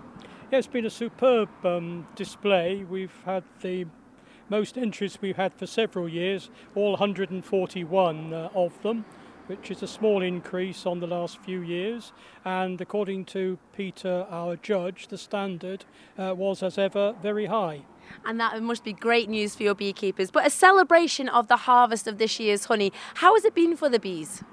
Yeah, 0.53 0.59
it's 0.59 0.67
been 0.67 0.85
a 0.85 0.91
superb 0.91 1.49
um, 1.65 2.07
display. 2.15 2.85
We've 2.85 3.19
had 3.25 3.43
the 3.63 3.87
most 4.51 4.77
entries 4.77 5.17
we've 5.23 5.39
had 5.39 5.55
for 5.55 5.67
several 5.67 6.07
years, 6.07 6.51
all 6.75 6.91
141 6.91 8.35
uh, 8.35 8.51
of 8.55 8.83
them 8.83 9.07
which 9.47 9.71
is 9.73 9.83
a 9.83 9.89
small 9.89 10.23
increase 10.23 10.87
on 10.87 11.01
the 11.01 11.07
last 11.07 11.37
few 11.39 11.63
years. 11.63 12.13
And 12.45 12.81
according 12.81 13.25
to 13.27 13.59
Peter, 13.77 14.27
our 14.31 14.57
judge, 14.57 15.09
the 15.09 15.19
standard 15.19 15.85
uh, 16.17 16.35
was, 16.37 16.63
as 16.63 16.79
ever, 16.79 17.15
very 17.21 17.47
high. 17.47 17.83
And 18.25 18.39
that 18.39 18.63
must 18.63 18.85
be 18.85 18.93
great 18.93 19.29
news 19.29 19.57
for 19.57 19.65
your 19.65 19.75
beekeepers. 19.75 20.31
But 20.31 20.47
a 20.47 20.51
celebration 20.51 21.29
of 21.29 21.49
the 21.49 21.57
harvest 21.57 22.07
of 22.07 22.19
this 22.19 22.39
year's 22.39 22.67
honey, 22.67 22.93
how 23.17 23.35
has 23.35 23.45
it 23.45 23.55
been 23.55 23.77
for 23.77 23.89
the 23.89 23.99
bees? 23.99 24.45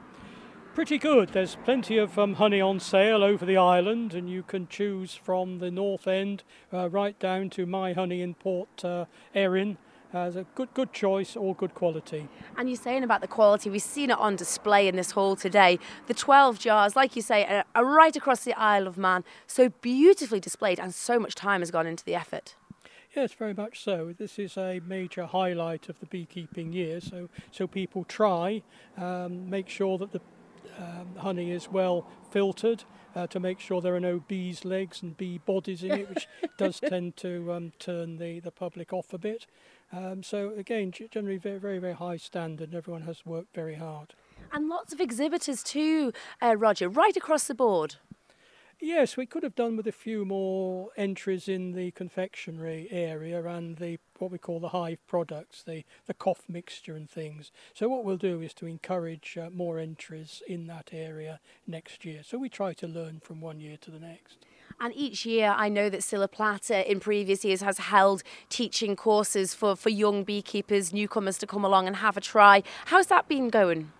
Pretty 0.80 0.98
good. 0.98 1.34
There's 1.34 1.58
plenty 1.66 1.98
of 1.98 2.18
um, 2.18 2.36
honey 2.36 2.62
on 2.62 2.80
sale 2.80 3.22
over 3.22 3.46
the 3.46 3.58
island, 3.58 4.14
and 4.14 4.30
you 4.30 4.44
can 4.44 4.66
choose 4.66 5.14
from 5.14 5.60
the 5.60 5.70
north 5.70 6.08
end 6.08 6.44
uh, 6.72 6.90
right 6.90 7.20
down 7.20 7.50
to 7.50 7.66
my 7.66 7.92
honey 7.92 8.22
in 8.22 8.34
Port 8.34 8.86
uh, 8.86 9.04
Erin 9.36 9.78
as 10.14 10.38
a 10.38 10.46
good 10.56 10.74
good 10.74 10.94
choice, 10.94 11.36
all 11.36 11.54
good 11.54 11.74
quality. 11.74 12.30
And 12.56 12.70
you're 12.70 12.78
saying 12.78 13.04
about 13.04 13.20
the 13.20 13.28
quality, 13.28 13.70
we've 13.70 13.82
seen 13.82 14.10
it 14.10 14.18
on 14.18 14.38
display 14.38 14.88
in 14.88 14.96
this 14.96 15.12
hall 15.12 15.36
today. 15.36 15.80
The 16.08 16.14
12 16.14 16.60
jars, 16.60 16.96
like 16.96 17.14
you 17.14 17.22
say, 17.22 17.44
are, 17.44 17.66
are 17.76 17.84
right 17.84 18.16
across 18.16 18.46
the 18.46 18.54
Isle 18.54 18.88
of 18.88 18.98
Man, 18.98 19.26
so 19.48 19.68
beautifully 19.82 20.40
displayed, 20.40 20.80
and 20.80 20.96
so 20.96 21.20
much 21.20 21.36
time 21.36 21.60
has 21.60 21.72
gone 21.72 21.88
into 21.88 22.06
the 22.06 22.16
effort. 22.16 22.56
Yes, 23.14 23.34
very 23.34 23.54
much 23.54 23.84
so. 23.84 24.14
This 24.18 24.40
is 24.40 24.56
a 24.56 24.80
major 24.88 25.26
highlight 25.26 25.90
of 25.90 26.00
the 26.00 26.06
beekeeping 26.06 26.72
year. 26.72 27.02
So, 27.02 27.28
so 27.52 27.68
people 27.68 28.06
try, 28.06 28.62
um, 28.98 29.50
make 29.50 29.68
sure 29.68 29.98
that 29.98 30.14
the 30.14 30.22
um, 30.78 31.16
honey 31.18 31.52
is 31.52 31.70
well 31.70 32.08
filtered 32.32 32.84
uh, 33.16 33.28
to 33.28 33.40
make 33.40 33.60
sure 33.60 33.82
there 33.82 33.96
are 33.96 34.00
no 34.00 34.20
bees' 34.28 34.66
legs 34.66 35.02
and 35.02 35.18
bee 35.18 35.40
bodies 35.40 35.84
in 35.84 35.92
it, 35.92 36.10
which 36.10 36.28
does 36.58 36.80
tend 36.80 37.18
to 37.18 37.52
um, 37.52 37.74
turn 37.80 38.18
the, 38.18 38.40
the 38.40 38.52
public 38.52 38.94
off 38.94 39.14
a 39.14 39.18
bit. 39.18 39.46
Um, 39.92 40.22
so 40.22 40.54
again, 40.56 40.92
generally 40.92 41.38
very, 41.38 41.58
very, 41.58 41.80
very 41.80 41.94
high 41.94 42.18
standard. 42.18 42.76
Everyone 42.76 43.04
has 43.04 43.26
worked 43.26 43.56
very 43.56 43.76
hard. 43.76 44.14
And 44.52 44.70
lots 44.70 44.94
of 44.94 45.02
exhibitors 45.02 45.64
too, 45.64 46.14
uh, 46.42 46.56
Roger, 46.56 46.90
right 46.90 47.16
across 47.18 47.46
the 47.46 47.56
board. 47.56 47.96
Yes, 48.82 49.18
we 49.18 49.26
could 49.26 49.44
have 49.44 49.56
done 49.56 49.76
with 49.76 49.88
a 49.88 49.92
few 49.92 50.24
more 50.24 50.92
entries 50.96 51.50
in 51.50 51.74
the 51.74 51.92
confectionery 51.92 52.88
area 52.90 53.44
and 53.46 53.76
the 53.76 54.00
what 54.20 54.32
we 54.32 54.38
call 54.38 54.62
the 54.62 54.70
hive 54.70 55.06
products, 55.06 55.64
the, 55.64 55.84
the 56.08 56.14
cough 56.14 56.44
mixture 56.48 56.96
and 56.96 57.10
things. 57.10 57.52
So 57.74 57.90
what 57.90 58.06
we'll 58.06 58.18
do 58.18 58.42
is 58.42 58.54
to 58.56 58.68
encourage 58.68 59.38
uh, 59.38 59.50
more 59.50 59.80
entries 59.80 60.42
in 60.48 60.68
that 60.68 60.92
area 60.94 61.42
next 61.68 62.06
year. 62.06 62.22
So 62.24 62.38
we 62.38 62.48
try 62.48 62.74
to 62.74 62.88
learn 62.88 63.20
from 63.22 63.42
one 63.42 63.60
year 63.60 63.76
to 63.82 63.92
the 63.92 64.00
next. 64.00 64.46
And 64.80 64.94
each 64.96 65.26
year, 65.26 65.54
I 65.58 65.68
know 65.68 65.90
that 65.90 66.04
Silver 66.04 66.28
Platter 66.28 66.80
in 66.80 67.02
previous 67.02 67.44
years 67.44 67.62
has 67.62 67.80
held 67.80 68.24
teaching 68.48 68.96
courses 68.96 69.54
for, 69.54 69.76
for 69.76 69.90
young 69.90 70.24
beekeepers, 70.24 70.94
newcomers 70.94 71.38
to 71.40 71.48
come 71.48 71.66
along 71.66 71.88
and 71.88 71.98
have 71.98 72.16
a 72.16 72.22
try. 72.22 72.64
How's 72.86 73.08
that 73.08 73.28
been 73.28 73.50
going? 73.50 73.92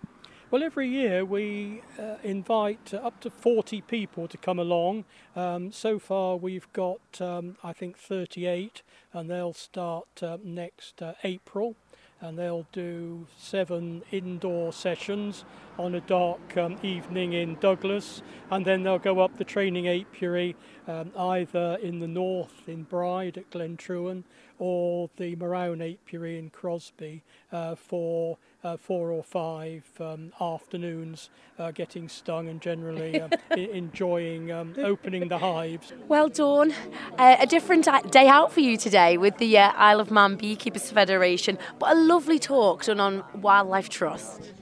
Well, 0.50 0.64
every 0.64 0.88
year 0.88 1.24
we 1.24 1.80
uh, 1.96 2.16
invite 2.24 2.92
up 2.92 3.20
to 3.20 3.30
40 3.30 3.82
people 3.82 4.26
to 4.26 4.36
come 4.36 4.58
along. 4.58 5.04
Um, 5.36 5.70
so 5.70 6.00
far, 6.00 6.34
we've 6.34 6.66
got, 6.72 7.20
um, 7.20 7.56
I 7.62 7.72
think, 7.72 7.96
38, 7.96 8.82
and 9.12 9.30
they'll 9.30 9.52
start 9.52 10.08
uh, 10.20 10.38
next 10.42 11.02
uh, 11.02 11.12
April. 11.22 11.76
And 12.20 12.36
they'll 12.36 12.66
do 12.72 13.28
seven 13.38 14.02
indoor 14.10 14.72
sessions 14.72 15.44
on 15.78 15.94
a 15.94 16.00
dark 16.00 16.56
um, 16.56 16.78
evening 16.82 17.32
in 17.32 17.54
Douglas, 17.60 18.20
and 18.50 18.66
then 18.66 18.82
they'll 18.82 18.98
go 18.98 19.20
up 19.20 19.38
the 19.38 19.44
training 19.44 19.88
apiary 19.88 20.56
um, 20.88 21.12
either 21.16 21.78
in 21.80 22.00
the 22.00 22.08
north 22.08 22.68
in 22.68 22.82
Bride 22.82 23.38
at 23.38 23.50
Glentrowan 23.50 24.24
or 24.58 25.10
the 25.16 25.36
Marown 25.36 25.80
apiary 25.80 26.38
in 26.38 26.50
Crosby 26.50 27.22
uh, 27.52 27.76
for 27.76 28.36
uh, 28.64 28.76
four 28.76 29.10
or 29.10 29.22
five 29.22 29.84
um, 30.00 30.32
afternoons 30.40 31.30
uh, 31.58 31.70
getting 31.70 32.08
stung 32.08 32.48
and 32.48 32.60
generally 32.60 33.20
uh, 33.20 33.28
enjoying 33.56 34.50
um, 34.50 34.74
opening 34.78 35.28
the 35.28 35.38
hives. 35.38 35.92
Well, 36.08 36.28
Dawn, 36.28 36.72
uh, 37.18 37.36
a 37.40 37.46
different 37.46 37.88
day 38.10 38.28
out 38.28 38.52
for 38.52 38.60
you 38.60 38.76
today 38.76 39.16
with 39.16 39.38
the 39.38 39.58
uh, 39.58 39.72
Isle 39.76 40.00
of 40.00 40.10
Man 40.10 40.36
Beekeepers 40.36 40.90
Federation, 40.90 41.58
but 41.78 41.96
a 41.96 42.00
lovely 42.00 42.38
talk 42.38 42.84
done 42.84 43.00
on 43.00 43.24
Wildlife 43.34 43.88
Trust. 43.88 44.52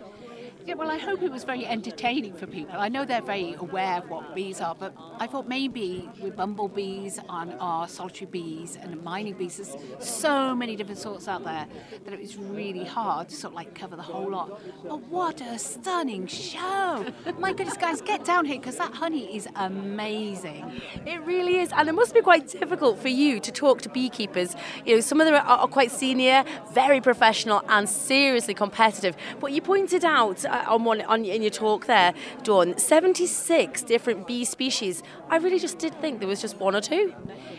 Yeah, 0.69 0.75
well, 0.75 0.91
I 0.91 0.99
hope 0.99 1.23
it 1.23 1.33
was 1.33 1.45
very 1.45 1.65
entertaining 1.65 2.35
for 2.35 2.47
people. 2.47 2.75
I 2.77 2.91
know 2.91 3.07
they're 3.07 3.23
very 3.23 3.55
aware 3.55 4.01
of 4.01 4.11
what 4.11 4.35
bees 4.35 4.61
are, 4.61 4.75
but 4.75 4.93
I 5.19 5.27
thought 5.27 5.49
maybe 5.49 6.07
with 6.21 6.37
bumblebees 6.37 7.19
and 7.27 7.55
our 7.59 7.89
solitary 7.89 8.27
bees 8.27 8.77
and 8.77 9.03
mining 9.03 9.33
bees, 9.33 9.57
there's 9.57 9.75
so 10.07 10.55
many 10.55 10.77
different 10.77 11.01
sorts 11.01 11.27
out 11.27 11.43
there 11.43 11.67
that 12.05 12.13
it 12.13 12.21
was 12.21 12.37
really 12.37 12.85
hard 12.85 13.31
to 13.31 13.35
sort 13.35 13.53
of 13.53 13.57
like 13.57 13.75
cover 13.75 13.97
the 13.97 14.03
whole 14.03 14.31
lot. 14.31 14.61
But 14.87 15.01
what 15.09 15.41
a 15.41 15.59
stunning 15.59 16.27
show! 16.27 17.07
My 17.39 17.55
goodness, 17.55 17.79
guys, 17.79 18.03
get 18.03 18.27
down 18.27 18.45
here 18.45 18.59
because 18.59 18.77
that 18.77 18.93
honey 18.93 19.35
is 19.35 19.49
amazing. 19.57 20.83
It 21.07 21.23
really 21.23 21.61
is, 21.61 21.73
and 21.73 21.89
it 21.89 21.95
must 21.95 22.13
be 22.13 22.21
quite 22.21 22.47
difficult 22.47 22.99
for 22.99 23.09
you 23.09 23.41
to 23.41 23.51
talk 23.51 23.81
to 23.83 23.89
beekeepers. 23.89 24.55
You 24.85 24.97
know, 24.97 25.01
some 25.01 25.19
of 25.19 25.25
them 25.25 25.35
are, 25.35 25.61
are 25.61 25.67
quite 25.67 25.93
senior, 25.93 26.45
very 26.75 27.01
professional, 27.01 27.63
and 27.71 27.89
seriously 27.89 28.53
competitive. 28.53 29.17
But 29.41 29.53
you 29.53 29.63
pointed 29.63 30.05
out. 30.05 30.45
Uh, 30.59 30.65
on 30.75 30.85
one 30.85 31.01
on 31.03 31.25
in 31.25 31.43
your 31.43 31.51
talk 31.51 31.87
there, 31.87 32.15
Dawn, 32.43 32.77
76 32.79 33.83
different 33.83 34.27
bee 34.27 34.45
species. 34.45 35.03
I 35.29 35.37
really 35.37 35.59
just 35.59 35.79
did 35.79 35.95
think 36.01 36.19
there 36.19 36.29
was 36.29 36.41
just 36.41 36.59
one 36.59 36.75
or 36.75 36.81
two. 36.81 37.15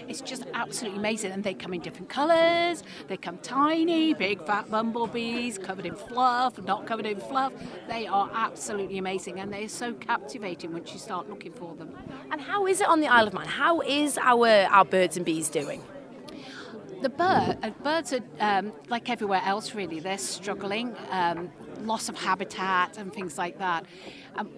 It's 0.07 0.21
just 0.21 0.45
absolutely 0.53 0.99
amazing, 0.99 1.31
and 1.31 1.43
they 1.43 1.53
come 1.53 1.73
in 1.73 1.81
different 1.81 2.09
colours. 2.09 2.83
They 3.07 3.17
come 3.17 3.37
tiny, 3.37 4.13
big, 4.13 4.45
fat 4.45 4.69
bumblebees, 4.69 5.57
covered 5.57 5.85
in 5.85 5.95
fluff, 5.95 6.57
not 6.63 6.85
covered 6.85 7.05
in 7.05 7.19
fluff. 7.19 7.53
They 7.87 8.07
are 8.07 8.29
absolutely 8.33 8.97
amazing, 8.97 9.39
and 9.39 9.53
they're 9.53 9.69
so 9.69 9.93
captivating 9.93 10.73
once 10.73 10.91
you 10.91 10.99
start 10.99 11.29
looking 11.29 11.53
for 11.53 11.75
them. 11.75 11.95
And 12.31 12.41
how 12.41 12.67
is 12.67 12.81
it 12.81 12.87
on 12.87 12.99
the 12.99 13.07
Isle 13.07 13.27
of 13.27 13.33
Man? 13.33 13.47
How 13.47 13.81
is 13.81 14.17
our 14.17 14.47
our 14.71 14.85
birds 14.85 15.15
and 15.15 15.25
bees 15.25 15.49
doing? 15.49 15.81
the 17.01 17.09
bird, 17.09 17.57
uh, 17.63 17.69
birds 17.83 18.13
are 18.13 18.21
um, 18.39 18.73
like 18.89 19.09
everywhere 19.09 19.41
else, 19.45 19.73
really. 19.73 19.99
They're 19.99 20.17
struggling, 20.17 20.95
um, 21.09 21.49
loss 21.85 22.09
of 22.09 22.17
habitat 22.17 22.97
and 22.97 23.13
things 23.13 23.37
like 23.37 23.57
that. 23.59 23.85
Um, 24.35 24.49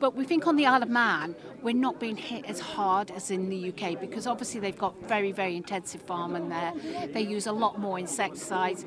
but 0.00 0.14
we 0.16 0.24
think 0.24 0.46
on 0.46 0.56
the 0.56 0.66
Isle 0.66 0.82
of 0.82 0.90
Man, 0.90 1.34
we're 1.62 1.74
not 1.74 1.98
being 1.98 2.16
hit 2.16 2.44
as 2.44 2.60
hard 2.60 3.10
as 3.10 3.30
in 3.30 3.48
the 3.48 3.70
UK 3.70 3.98
because 3.98 4.26
obviously 4.26 4.60
they've 4.60 4.76
got 4.76 4.94
very, 5.04 5.32
very 5.32 5.56
intensive 5.56 6.02
farming 6.02 6.48
there. 6.50 6.72
They 7.12 7.22
use 7.22 7.46
a 7.46 7.52
lot 7.52 7.78
more 7.78 7.98
insecticides 7.98 8.84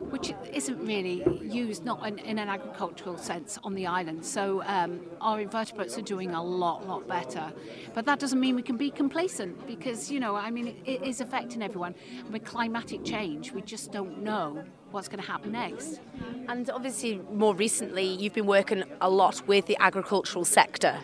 which 0.00 0.32
isn't 0.52 0.78
really 0.86 1.24
used 1.42 1.84
not 1.84 2.06
in, 2.06 2.18
in 2.18 2.38
an 2.38 2.48
agricultural 2.48 3.18
sense 3.18 3.58
on 3.64 3.74
the 3.74 3.86
island. 3.86 4.24
So 4.24 4.62
um, 4.64 5.00
our 5.20 5.40
invertebrates 5.40 5.98
are 5.98 6.02
doing 6.02 6.34
a 6.34 6.42
lot, 6.42 6.86
lot 6.86 7.08
better. 7.08 7.52
But 7.94 8.04
that 8.06 8.18
doesn't 8.18 8.38
mean 8.38 8.54
we 8.54 8.62
can 8.62 8.76
be 8.76 8.90
complacent 8.90 9.66
because, 9.66 10.10
you 10.10 10.20
know, 10.20 10.36
I 10.36 10.50
mean, 10.50 10.68
it, 10.68 10.76
it 10.84 11.02
is 11.02 11.20
affecting 11.20 11.62
everyone. 11.62 11.94
With 12.30 12.44
climatic 12.44 13.04
change, 13.04 13.52
we 13.52 13.62
just 13.62 13.90
don't 13.90 14.22
know 14.22 14.64
what's 14.90 15.08
going 15.08 15.22
to 15.22 15.30
happen 15.30 15.52
next. 15.52 16.00
And 16.48 16.68
obviously, 16.70 17.20
more 17.32 17.54
recently, 17.54 18.04
you've 18.04 18.34
been 18.34 18.46
working 18.46 18.84
a 19.00 19.10
lot 19.10 19.46
with 19.46 19.66
the 19.66 19.76
agricultural 19.80 20.44
sector. 20.44 20.98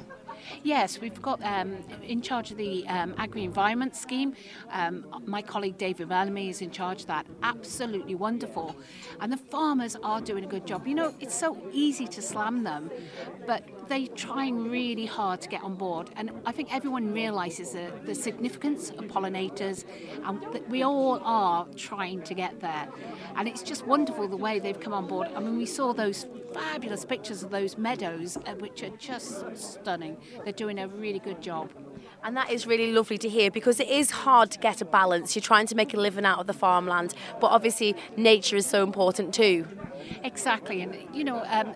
Yes, 0.63 1.01
we've 1.01 1.21
got 1.21 1.43
um, 1.43 1.77
in 2.03 2.23
charge 2.23 2.51
of 2.51 2.57
the 2.57 2.87
um, 2.89 3.15
agri-environment 3.19 3.97
scheme. 3.97 4.35
Um, 4.71 5.07
my 5.27 5.43
colleague 5.43 5.79
David 5.79 6.09
Bellamy 6.09 6.49
is 6.49 6.63
in 6.63 6.71
charge 6.71 7.03
of 7.03 7.07
that. 7.09 7.27
Absolutely 7.43 8.15
wonderful, 8.15 8.77
and 9.21 9.33
the 9.33 9.37
farmers 9.37 9.97
are 10.03 10.21
doing 10.21 10.45
a 10.45 10.47
good 10.49 10.67
job. 10.67 10.87
You 10.87 10.95
know, 10.95 11.15
it's 11.21 11.35
so 11.35 11.57
easy 11.73 12.07
to 12.09 12.23
slam 12.23 12.63
them, 12.63 12.91
but 13.47 13.69
they're 13.89 14.07
trying 14.09 14.71
really 14.71 15.07
hard 15.07 15.41
to 15.43 15.49
get 15.49 15.63
on 15.63 15.75
board. 15.75 16.11
And 16.17 16.31
I 16.47 16.53
think 16.53 16.75
everyone 16.75 17.13
realises 17.13 17.73
the, 17.73 17.93
the 18.05 18.15
significance 18.15 18.91
of 18.91 19.05
pollinators, 19.05 19.85
and 20.25 20.43
that 20.53 20.69
we 20.69 20.83
all 20.83 21.21
are 21.23 21.67
trying 21.77 22.23
to 22.23 22.35
get 22.35 22.61
there. 22.61 22.89
And 23.37 23.49
it's 23.49 23.63
just 23.63 23.87
wonderful 23.87 24.29
the 24.29 24.37
way 24.37 24.59
they've 24.59 24.79
come 24.79 24.93
on 24.93 25.07
board. 25.07 25.29
I 25.35 25.41
mean, 25.41 25.57
we 25.57 25.67
saw 25.67 25.93
those 25.93 26.27
fabulous 26.53 27.05
pictures 27.05 27.43
of 27.43 27.51
those 27.51 27.77
meadows, 27.77 28.37
uh, 28.37 28.55
which 28.55 28.83
are 28.83 28.91
just 28.91 29.45
stunning. 29.57 30.17
They're 30.43 30.53
doing 30.53 30.79
a 30.79 30.89
really 30.89 31.19
good 31.19 31.41
job. 31.41 31.71
And 32.23 32.37
that 32.37 32.51
is 32.51 32.67
really 32.67 32.91
lovely 32.91 33.19
to 33.19 33.29
hear 33.29 33.51
because 33.51 33.79
it 33.81 33.89
is 33.89 34.11
hard 34.11 34.51
to 34.53 34.59
get 34.59 34.81
a 34.81 34.85
balance. 34.87 35.37
You're 35.37 35.43
trying 35.43 35.67
to 35.67 35.75
make 35.75 35.93
a 35.93 35.99
living 35.99 36.25
out 36.25 36.39
of 36.39 36.47
the 36.47 36.55
farmland, 36.55 37.15
but 37.41 37.49
obviously 37.49 37.95
nature 38.17 38.57
is 38.57 38.67
so 38.67 38.83
important 38.83 39.35
too. 39.35 39.67
Exactly, 40.23 40.81
and 40.81 40.97
you 41.13 41.23
know, 41.23 41.45
um, 41.47 41.75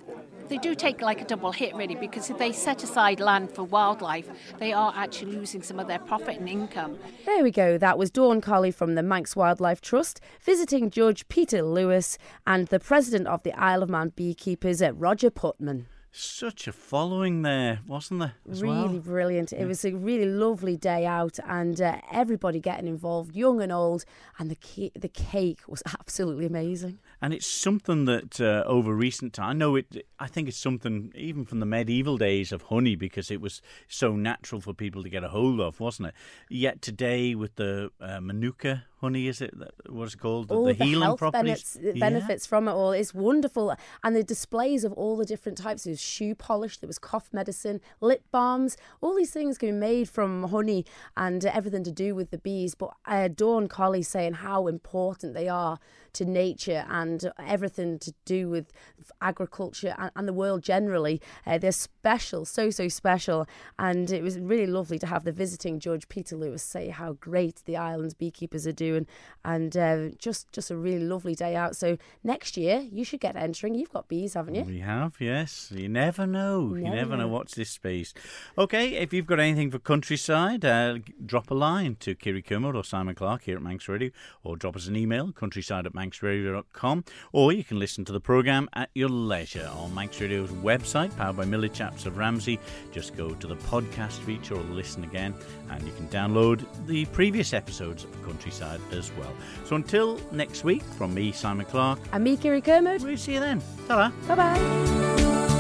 they 0.49 0.57
do 0.57 0.75
take 0.75 1.03
like 1.03 1.21
a 1.21 1.25
double 1.25 1.53
hit 1.53 1.75
really 1.75 1.95
because 1.95 2.31
if 2.31 2.39
they 2.39 2.53
set 2.53 2.83
aside 2.83 3.21
land 3.21 3.53
for 3.53 3.65
wildlife, 3.65 4.29
they 4.59 4.73
are 4.73 4.93
actually 4.97 5.33
losing 5.33 5.63
some 5.63 5.79
of 5.79 5.87
their 5.87 5.99
profit 5.99 6.39
and 6.39 6.49
income. 6.49 6.99
There 7.27 7.43
we 7.43 7.51
go. 7.51 7.77
That 7.77 7.99
was 7.99 8.11
Dawn 8.11 8.41
Colley 8.41 8.71
from 8.71 8.95
the 8.95 9.03
Manx 9.03 9.37
Wildlife 9.37 9.83
Trust 9.83 10.21
visiting 10.41 10.91
Judge 10.91 11.29
Peter 11.29 11.63
Lewis 11.63 12.17
and 12.47 12.69
the 12.69 12.81
president 12.81 13.27
of 13.29 13.43
the 13.43 13.53
Isle 13.53 13.83
of 13.83 13.91
Man 13.91 14.13
beekeepers 14.17 14.81
at 14.81 14.97
Roger 14.97 15.31
Putman 15.31 15.85
such 16.13 16.67
a 16.67 16.73
following 16.73 17.43
there, 17.43 17.81
wasn't 17.87 18.21
there? 18.21 18.35
really 18.45 18.69
well? 18.69 18.99
brilliant. 18.99 19.53
It 19.53 19.67
was 19.67 19.85
a 19.85 19.93
really 19.93 20.27
lovely 20.27 20.77
day 20.77 21.07
out, 21.07 21.39
and 21.47 21.81
uh, 21.81 22.01
everybody 22.11 22.61
getting 22.61 22.87
involved, 22.87 23.35
young 23.35 23.61
and 23.61 23.71
old, 23.71 24.05
and 24.39 24.51
the 24.51 24.57
ca- 24.57 24.93
the 24.99 25.09
cake 25.09 25.61
was 25.67 25.83
absolutely 26.01 26.47
amazing. 26.47 26.99
And 27.21 27.33
it's 27.33 27.47
something 27.47 28.05
that 28.07 28.41
uh, 28.41 28.65
over 28.67 28.95
recent 28.95 29.33
time, 29.33 29.51
I 29.51 29.53
know 29.53 29.77
it. 29.77 30.07
I 30.19 30.27
think 30.27 30.49
it's 30.49 30.59
something 30.59 31.13
even 31.15 31.45
from 31.45 31.61
the 31.61 31.67
medieval 31.67 32.17
days 32.17 32.53
of 32.53 32.63
honey 32.63 32.97
because 32.97 33.31
it 33.31 33.41
was 33.41 33.61
so 33.87 34.17
natural 34.17 34.61
for 34.61 34.73
people 34.73 35.03
to 35.03 35.09
get 35.09 35.25
a 35.25 35.29
hold 35.29 35.61
of, 35.61 35.81
wasn't 35.81 36.09
it? 36.09 36.15
Yet 36.49 36.83
today 36.83 37.35
with 37.35 37.57
the 37.57 37.91
uh, 38.01 38.21
manuka 38.21 38.85
honey 39.01 39.29
is 39.29 39.41
it 39.41 39.55
what's 39.89 40.15
it 40.15 40.19
called? 40.19 40.51
All 40.51 40.65
the, 40.65 40.75
the 40.75 40.85
healing 40.85 41.03
health 41.03 41.19
properties? 41.19 41.75
benefits, 41.75 42.01
benefits 42.01 42.47
yeah. 42.47 42.49
from 42.49 42.69
it 42.69 42.73
all. 42.73 42.93
Is 42.93 43.15
wonderful. 43.15 43.75
And 44.03 44.15
the 44.15 44.23
displays 44.23 44.85
of 44.85 44.93
all 44.93 45.17
the 45.17 45.25
different 45.25 45.59
types. 45.59 45.85
There 45.85 45.93
was 45.93 46.01
shoe 46.01 46.35
polish 46.35 46.79
there 46.79 46.87
was 46.87 46.99
cough 46.99 47.29
medicine 47.33 47.81
lip 48.01 48.23
balms. 48.31 48.77
All 49.01 49.15
these 49.15 49.33
things 49.33 49.59
can 49.59 49.69
be 49.71 49.73
made 49.73 50.09
from 50.09 50.45
honey 50.45 50.85
and 51.17 51.45
everything 51.45 51.85
to 51.85 51.93
do 51.93 52.15
with 52.15 52.31
the 52.31 52.39
bees. 52.39 52.75
But 52.75 52.95
uh, 53.07 53.29
Dawn 53.29 53.69
Colley 53.69 54.03
saying 54.03 54.35
how 54.35 54.67
important 54.67 55.35
they 55.35 55.49
are 55.49 55.79
to 56.15 56.25
nature 56.25 56.85
and 56.89 57.31
everything 57.39 57.99
to 58.01 58.13
do 58.25 58.49
with 58.49 58.73
agriculture 59.21 59.95
and, 59.99 60.11
and 60.17 60.29
the 60.29 60.33
world 60.33 60.63
generally. 60.63 61.21
Uh, 61.47 61.59
they're 61.59 61.73
special, 61.73 62.45
so, 62.45 62.71
so 62.71 62.89
special. 62.89 63.47
And 63.79 64.11
it 64.11 64.23
was 64.23 64.39
really 64.39 64.67
lovely 64.67 64.99
to 65.01 65.07
have 65.07 65.25
the 65.25 65.33
visiting 65.33 65.81
judge, 65.81 66.09
Peter 66.09 66.37
Lewis, 66.37 66.63
say 66.63 66.89
how 66.89 67.13
great 67.15 67.63
the 67.65 67.77
island's 67.77 68.15
beekeepers 68.15 68.67
are 68.67 68.73
doing. 68.73 69.07
And 69.45 69.77
uh, 69.77 70.09
just, 70.19 70.53
just 70.53 70.71
a 70.71 70.77
really 70.77 71.05
lovely 71.05 71.35
day 71.35 71.57
out. 71.57 71.77
So 71.77 71.99
next 72.23 72.57
year, 72.57 72.87
you 72.91 73.05
should 73.05 73.21
get 73.21 73.37
entering. 73.37 73.75
You've 73.75 73.93
got 73.93 74.09
bees, 74.09 74.35
haven't 74.35 74.55
you? 74.55 74.63
We 74.63 74.81
have, 74.81 75.17
yes. 75.21 75.73
You 75.75 75.89
never 75.89 76.27
know. 76.27 76.69
Never 76.69 76.79
you 76.79 76.95
never 76.95 77.17
know. 77.17 77.29
what's 77.29 77.55
this 77.55 77.71
space. 77.71 78.15
Okay, 78.57 78.95
if 78.95 79.13
you've 79.13 79.27
got 79.27 79.41
anything 79.41 79.71
for 79.71 79.79
countryside, 79.79 80.65
uh, 80.65 80.99
drop 81.25 81.51
a 81.51 81.55
line 81.55 81.97
to 82.01 82.15
Kiri 82.15 82.43
Kermode 82.43 82.77
or 82.77 82.85
Simon 82.85 83.15
Clark 83.15 83.43
here 83.43 83.57
at 83.57 83.63
Manx 83.63 83.89
Radio, 83.89 84.11
or 84.43 84.57
drop 84.57 84.77
us 84.77 84.87
an 84.87 84.97
email, 84.97 85.33
countryside 85.33 85.87
at 85.87 85.95
manxradio.com, 85.99 87.05
or 87.33 87.53
you 87.53 87.65
can 87.65 87.79
listen 87.79 88.05
to 88.07 88.13
the 88.13 88.21
programme 88.21 88.69
at 88.75 88.91
your 88.95 89.09
leisure 89.09 89.69
on 89.75 89.95
Manx 89.95 90.21
Radio's 90.21 90.51
website, 90.51 91.15
powered 91.17 91.37
by 91.37 91.45
Millie 91.45 91.69
Chaps 91.69 92.07
of 92.07 92.17
Ramsey. 92.17 92.59
Just 92.93 93.17
go 93.17 93.31
to 93.31 93.47
the 93.47 93.57
podcast 93.57 94.19
feature 94.21 94.55
or 94.55 94.63
listen 94.63 95.05
again, 95.05 95.35
and 95.71 95.83
you 95.87 95.93
can 95.95 96.09
download 96.09 96.65
the 96.87 97.05
previous 97.07 97.53
episodes 97.53 98.05
of 98.05 98.23
Countryside 98.25 98.81
as 98.93 99.11
well. 99.13 99.35
So 99.65 99.77
until 99.77 100.21
next 100.33 100.65
week, 100.65 100.83
from 100.83 101.15
me, 101.15 101.33
Simon 101.33 101.67
Clark, 101.67 101.99
And 102.13 102.25
me, 102.25 102.37
Kiri 102.37 102.61
Kermode. 102.61 103.03
we'll 103.03 103.17
see 103.17 103.35
you 103.35 103.41
then. 103.41 103.61
Ta-da. 103.87 104.11
Bye 104.29 104.35
bye. 104.35 105.58